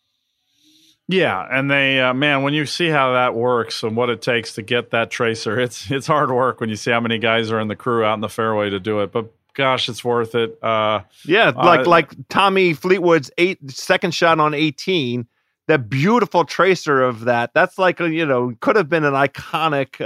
[1.07, 4.55] Yeah, and they, uh, man, when you see how that works and what it takes
[4.55, 7.59] to get that tracer, it's it's hard work when you see how many guys are
[7.59, 9.11] in the crew out in the fairway to do it.
[9.11, 10.57] But gosh, it's worth it.
[10.63, 15.27] Uh, yeah, like uh, like Tommy Fleetwood's eight second shot on eighteen
[15.67, 17.51] that beautiful tracer of that.
[17.53, 20.05] That's like a, you know could have been an iconic uh,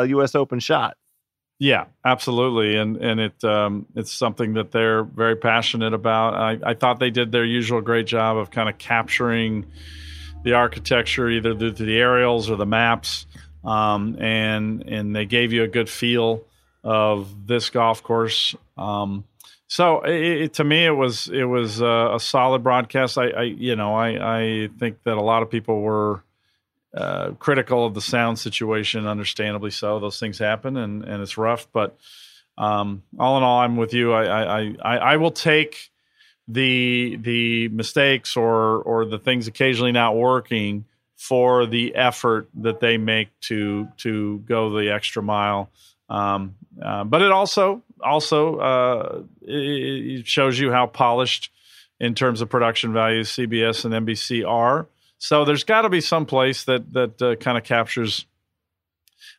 [0.00, 0.34] uh, U.S.
[0.34, 0.96] Open shot.
[1.58, 6.34] Yeah, absolutely, and and it um, it's something that they're very passionate about.
[6.34, 9.66] I, I thought they did their usual great job of kind of capturing
[10.44, 13.26] the architecture either through the aerials or the maps,
[13.64, 16.44] um, and and they gave you a good feel
[16.84, 18.54] of this golf course.
[18.76, 19.24] Um,
[19.68, 23.18] so it, it, to me, it was it was uh, a solid broadcast.
[23.18, 26.24] I, I, you know I I think that a lot of people were
[26.94, 30.00] uh, critical of the sound situation, understandably so.
[30.00, 31.68] Those things happen, and and it's rough.
[31.70, 31.98] But
[32.56, 34.14] um, all in all, I'm with you.
[34.14, 35.90] I I I, I will take
[36.48, 42.96] the the mistakes or or the things occasionally not working for the effort that they
[42.96, 45.68] make to to go the extra mile.
[46.08, 51.50] Um, uh, but it also also uh, it, it shows you how polished
[52.00, 54.86] in terms of production values CBS and NBC are.
[55.18, 58.24] So there's got to be some place that that uh, kind of captures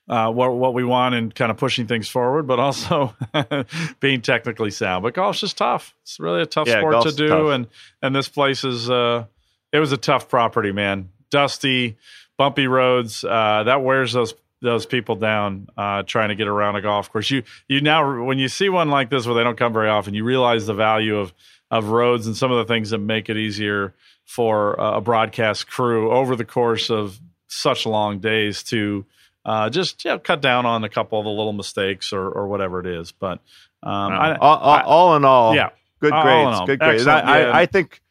[0.10, 3.16] uh, what what we want and kind of pushing things forward, but also
[4.00, 5.04] being technically sound.
[5.04, 5.94] But golf's just tough.
[6.02, 7.50] It's really a tough Yeah, sport to do, tough.
[7.54, 7.68] and
[8.02, 9.26] and this place is uh,
[9.72, 11.10] it was a tough property, man.
[11.30, 11.98] Dusty,
[12.38, 13.24] bumpy roads.
[13.24, 17.30] Uh, that wears those those people down uh, trying to get around a golf course.
[17.32, 20.14] You you now when you see one like this where they don't come very often,
[20.14, 21.34] you realize the value of
[21.72, 23.94] of roads and some of the things that make it easier
[24.26, 29.06] for uh, a broadcast crew over the course of such long days to
[29.46, 32.48] uh, just you know, cut down on a couple of the little mistakes or, or
[32.48, 33.12] whatever it is.
[33.12, 33.40] But
[33.82, 37.08] um, I, all, all, I- all in all, yeah, good grades, all, good grades.
[37.08, 37.52] I, yeah.
[37.52, 38.02] I, I think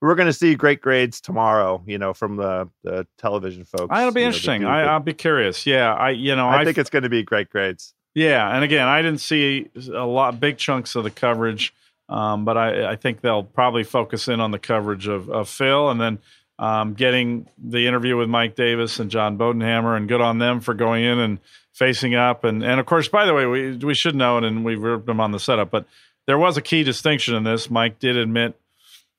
[0.00, 1.82] we're going to see great grades tomorrow.
[1.86, 3.96] You know, from the, the television folks.
[3.96, 4.64] it'll be you know, interesting.
[4.64, 5.66] I, i'll be curious.
[5.66, 7.94] Yeah, I you know I I think it's going to be great grades.
[8.14, 11.72] Yeah, and again, I didn't see a lot big chunks of the coverage,
[12.08, 15.90] um, but I, I think they'll probably focus in on the coverage of, of Phil,
[15.90, 16.18] and then
[16.58, 20.74] um, getting the interview with Mike Davis and John Bodenhamer, and good on them for
[20.74, 21.38] going in and
[21.72, 24.64] facing up, and and of course, by the way, we we should know, it, and
[24.64, 25.86] we ripped them on the setup, but
[26.26, 27.70] there was a key distinction in this.
[27.70, 28.58] Mike did admit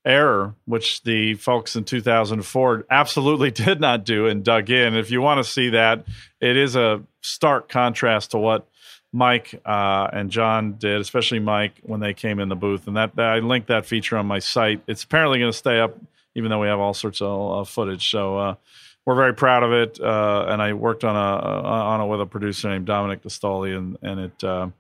[0.10, 4.96] error, which the folks in 2004 absolutely did not do and dug in.
[4.96, 6.06] If you want to see that,
[6.42, 8.68] it is a stark contrast to what
[9.12, 12.88] Mike uh, and John did, especially Mike when they came in the booth.
[12.88, 14.82] And that, I linked that feature on my site.
[14.88, 15.98] It's apparently going to stay up,
[16.36, 18.10] even though we have all sorts of uh, footage.
[18.10, 18.56] So uh,
[19.06, 20.00] we're very proud of it.
[20.00, 23.98] Uh, and I worked on a on it with a producer named Dominic Distoli, and
[24.02, 24.74] and it.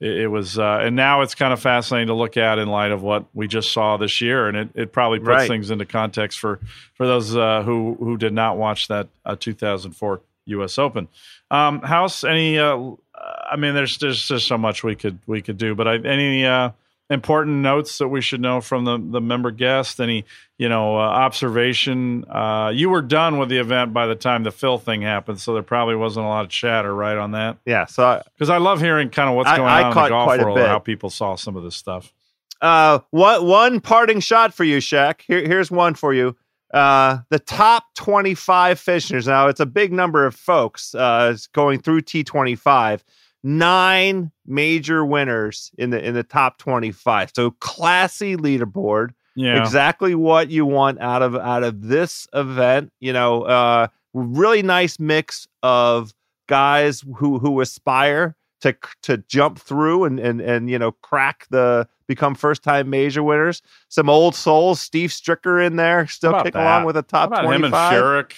[0.00, 2.90] It, it was, uh, and now it's kind of fascinating to look at in light
[2.90, 5.48] of what we just saw this year, and it, it probably puts Right.
[5.48, 6.58] things into context for
[6.94, 10.78] for those uh, who who did not watch that uh, 2004 U.S.
[10.78, 11.08] Open.
[11.50, 12.58] Um, House, any?
[12.58, 15.96] Uh, I mean, there's there's just so much we could we could do, but I,
[15.98, 16.70] any uh,
[17.10, 20.00] important notes that we should know from the the member guest?
[20.00, 20.24] Any
[20.56, 22.24] you know uh, observation?
[22.30, 25.52] Uh, you were done with the event by the time the Phil thing happened, so
[25.52, 27.58] there probably wasn't a lot of chatter right on that.
[27.66, 27.86] Yeah.
[27.86, 30.58] So Because I love hearing kind of what's going I on in the golf world
[30.58, 32.12] and how people saw some of this stuff.
[32.60, 35.24] Uh, what one parting shot for you, Shack?
[35.26, 36.36] Here, here's one for you.
[36.72, 39.26] Uh, the top 25 finishers.
[39.26, 40.94] Now it's a big number of folks.
[40.94, 43.02] Uh, going through T25.
[43.42, 47.32] Nine major winners in the in the top 25.
[47.34, 49.10] So classy leaderboard.
[49.36, 49.60] Yeah.
[49.60, 52.92] Exactly what you want out of out of this event.
[53.00, 56.12] You know, uh, really nice mix of
[56.48, 61.88] guys who who aspire to to jump through and and and you know crack the
[62.06, 63.62] become first time major winners.
[63.88, 66.62] Some old souls, Steve Stricker in there, still kicking that?
[66.62, 67.94] along with a How top about twenty him and.
[67.94, 68.32] Furyk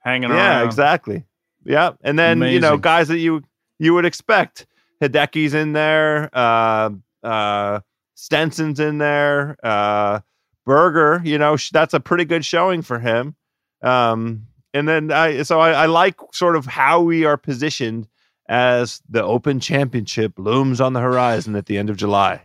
[0.00, 0.38] hanging around?
[0.38, 1.24] Yeah, exactly.
[1.64, 3.42] Yeah, and then you know guys that you
[3.78, 4.66] you would expect.
[5.02, 6.30] Hideki's in there.
[6.32, 6.90] Uh,
[7.22, 7.80] uh,
[8.14, 9.56] Stenson's in there.
[9.62, 10.20] Uh,
[10.64, 13.34] Berger, you know sh- that's a pretty good showing for him.
[13.82, 18.08] Um, and then I so I, I like sort of how we are positioned
[18.48, 22.42] as the Open Championship looms on the horizon at the end of July.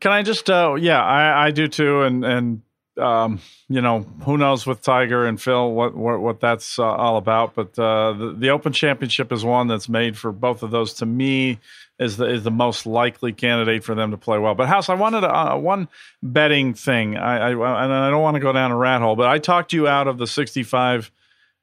[0.00, 0.48] Can I just?
[0.48, 2.62] Uh, yeah, I, I do too, and and
[2.96, 7.16] um, you know who knows with Tiger and Phil what what, what that's uh, all
[7.16, 7.54] about.
[7.54, 10.94] But uh, the, the Open Championship is one that's made for both of those.
[10.94, 11.58] To me,
[11.98, 14.54] is the is the most likely candidate for them to play well.
[14.54, 15.88] But House, I wanted uh, one
[16.22, 17.16] betting thing.
[17.16, 19.72] I, I and I don't want to go down a rat hole, but I talked
[19.72, 21.10] you out of the sixty five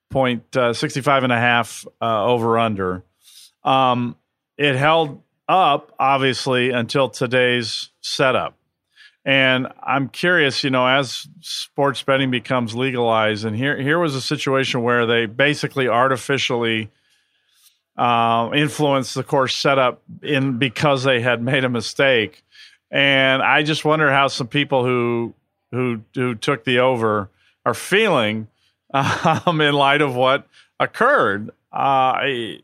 [0.10, 3.04] point uh, 65 and a half uh, over under.
[3.64, 4.16] Um,
[4.58, 8.57] it held up obviously until today's setup.
[9.28, 14.22] And I'm curious, you know, as sports betting becomes legalized, and here here was a
[14.22, 16.90] situation where they basically artificially
[17.98, 22.42] uh, influenced the course setup in because they had made a mistake.
[22.90, 25.34] And I just wonder how some people who
[25.72, 27.30] who who took the over
[27.66, 28.48] are feeling
[28.94, 30.48] um, in light of what
[30.80, 31.50] occurred.
[31.74, 32.60] Uh, I-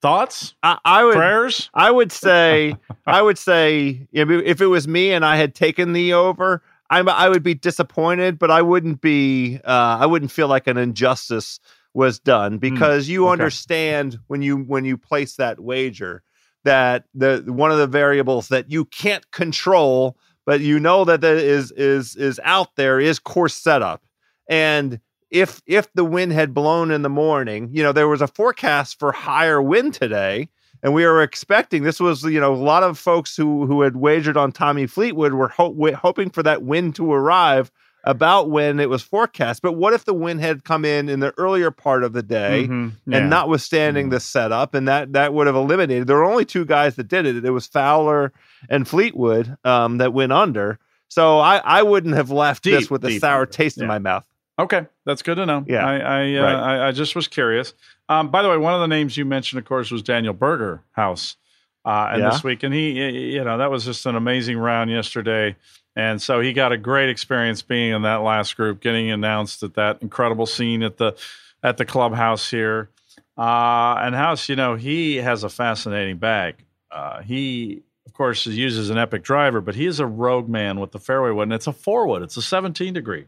[0.00, 1.70] thoughts, I, I would prayers?
[1.74, 2.76] I would say,
[3.06, 7.28] I would say, if it- was me and I had taken the over, I I
[7.28, 11.60] would be disappointed, but I wouldn't be, uh, I wouldn't feel like an injustice
[11.94, 13.32] was done because you okay.
[13.32, 16.22] understand when you when you place that wager
[16.64, 21.36] that the one of the variables that you can't control, but you know that that
[21.36, 24.02] is is is out there is course setup,
[24.48, 28.26] and if if the wind had blown in the morning, you know there was a
[28.28, 30.48] forecast for higher wind today.
[30.82, 33.96] and we were expecting this was you know a lot of folks who who had
[33.96, 37.70] wagered on Tommy Fleetwood were ho- w- hoping for that wind to arrive
[38.04, 39.60] about when it was forecast.
[39.60, 42.66] But what if the wind had come in in the earlier part of the day?
[42.68, 42.92] Mhm.
[43.06, 43.18] Yeah.
[43.18, 44.10] and notwithstanding Mhm.
[44.12, 46.06] the setup, and that that would have eliminated.
[46.06, 47.44] There were only two guys that did it.
[47.44, 48.32] It was Fowler
[48.70, 50.78] and Fleetwood um, that went under.
[51.08, 54.24] So I I wouldn't have left this with a sour taste in my mouth.
[54.58, 55.64] Okay, that's good to know.
[55.68, 55.86] Yeah.
[55.86, 56.54] I I, uh, Right.
[56.54, 57.74] I I just was curious.
[58.08, 60.82] Um, by the way, one of the names you mentioned, of course, was Daniel Berger
[60.92, 61.36] House,
[61.84, 62.30] uh, and Yeah.
[62.30, 65.54] this week, and he, you know, that was just an amazing round yesterday,
[65.94, 69.74] and so he got a great experience being in that last group, getting announced at
[69.74, 71.16] that incredible scene at the
[71.62, 72.88] at the clubhouse here.
[73.36, 76.56] Uh, and House, you know, he has a fascinating bag.
[76.90, 80.90] Uh, he, of course, uses an epic driver, but he is a rogue man with
[80.90, 82.22] the fairway wood, and it's a four wood.
[82.22, 83.26] It's a 17 degree.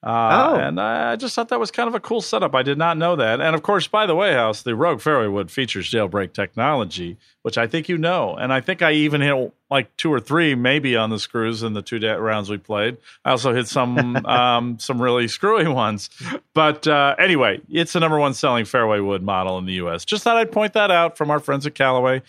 [0.00, 0.56] Uh, Oh.
[0.60, 2.54] And I just thought that was kind of a cool setup.
[2.54, 3.40] I did not know that.
[3.40, 7.58] And of course, by the way, House, the Rogue Fairway Wood features jailbreak technology, which
[7.58, 8.36] I think you know.
[8.36, 11.72] And I think I even hit like two or three, maybe on the screws in
[11.72, 12.96] the two da- rounds we played.
[13.24, 16.10] I also hit some um, some really screwy ones.
[16.54, 20.04] But uh, anyway, it's the number one selling fairway wood model in the U.S.
[20.04, 22.22] Just thought I'd point that out from our friends at Callaway,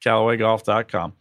[0.00, 1.12] CallawayGolf.com.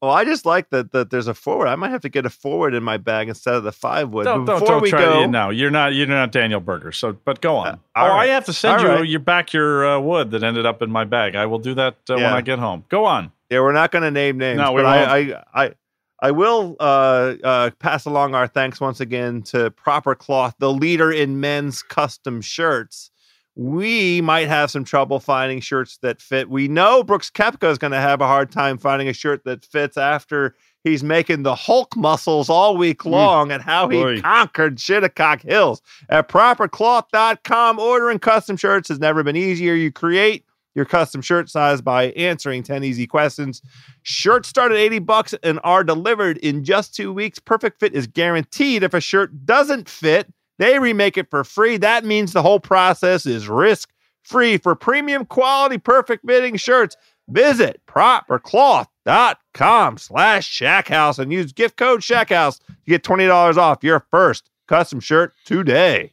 [0.00, 1.66] Well, I just like that that there's a forward.
[1.66, 4.24] I might have to get a forward in my bag instead of the five wood.
[4.24, 5.00] Don't, don't, don't we try.
[5.00, 5.94] go, no, you're not.
[5.94, 6.92] You're not Daniel Berger.
[6.92, 7.68] So, but go on.
[7.68, 9.08] Uh, oh, all I have to send All you right.
[9.08, 11.34] your back your uh, wood that ended up in my bag.
[11.34, 12.84] I will do that uh, when I get home.
[12.88, 13.32] Go on.
[13.50, 14.58] yeah, we're not going to name names.
[14.58, 15.74] No, we but I, I I
[16.20, 21.12] I will uh, uh, pass along our thanks once again to Proper Cloth, the leader
[21.12, 23.10] in men's custom shirts.
[23.58, 26.48] We might have some trouble finding shirts that fit.
[26.48, 29.64] We know Brooks Koepka is going to have a hard time finding a shirt that
[29.64, 30.54] fits after
[30.84, 33.10] he's making the Hulk muscles all week hmm.
[33.10, 34.20] long and how he Boy.
[34.20, 35.82] conquered Shinnecock Hills.
[36.08, 39.74] At propercloth.com, ordering custom shirts has never been easier.
[39.74, 40.44] You create
[40.76, 43.60] your custom shirt size by answering 10 easy questions.
[44.04, 47.40] Shirts start at 80 bucks and are delivered in just two weeks.
[47.40, 48.84] Perfect fit is guaranteed.
[48.84, 51.76] If a shirt doesn't fit, they remake it for free.
[51.76, 53.90] That means the whole process is risk
[54.22, 54.58] free.
[54.58, 56.96] For premium quality, perfect fitting shirts,
[57.28, 64.50] visit propercloth.com slash shackhouse and use gift code shackhouse to get $20 off your first
[64.66, 66.12] custom shirt today.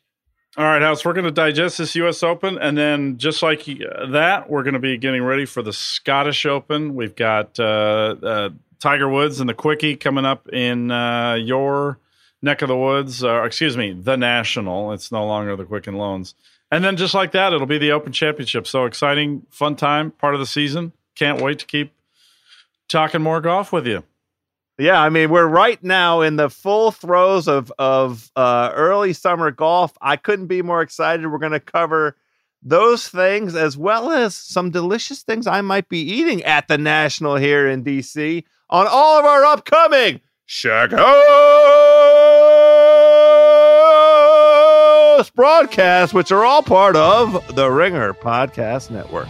[0.57, 1.03] All right, House.
[1.03, 2.23] We're going to digest this U.S.
[2.23, 6.45] Open, and then just like that, we're going to be getting ready for the Scottish
[6.45, 6.95] Open.
[6.95, 11.99] We've got uh, uh, Tiger Woods and the Quickie coming up in uh, your
[12.45, 13.23] neck of the woods.
[13.23, 14.93] Uh, excuse me, the National.
[14.93, 16.35] It's no longer the Quicken Loans.
[16.71, 18.67] And then just like that, it'll be the Open Championship.
[18.67, 20.93] So exciting, fun time, part of the season.
[21.15, 21.91] Can't wait to keep
[22.87, 24.03] talking more golf with you.
[24.77, 29.49] Yeah, I mean, we're right now in the full throes of of uh, early summer
[29.51, 29.97] golf.
[30.01, 31.25] I couldn't be more excited.
[31.31, 32.17] We're going to cover
[32.61, 37.37] those things as well as some delicious things I might be eating at the National
[37.37, 40.91] here in DC on all of our upcoming Shack
[45.15, 49.29] House broadcasts, which are all part of the Ringer Podcast Network.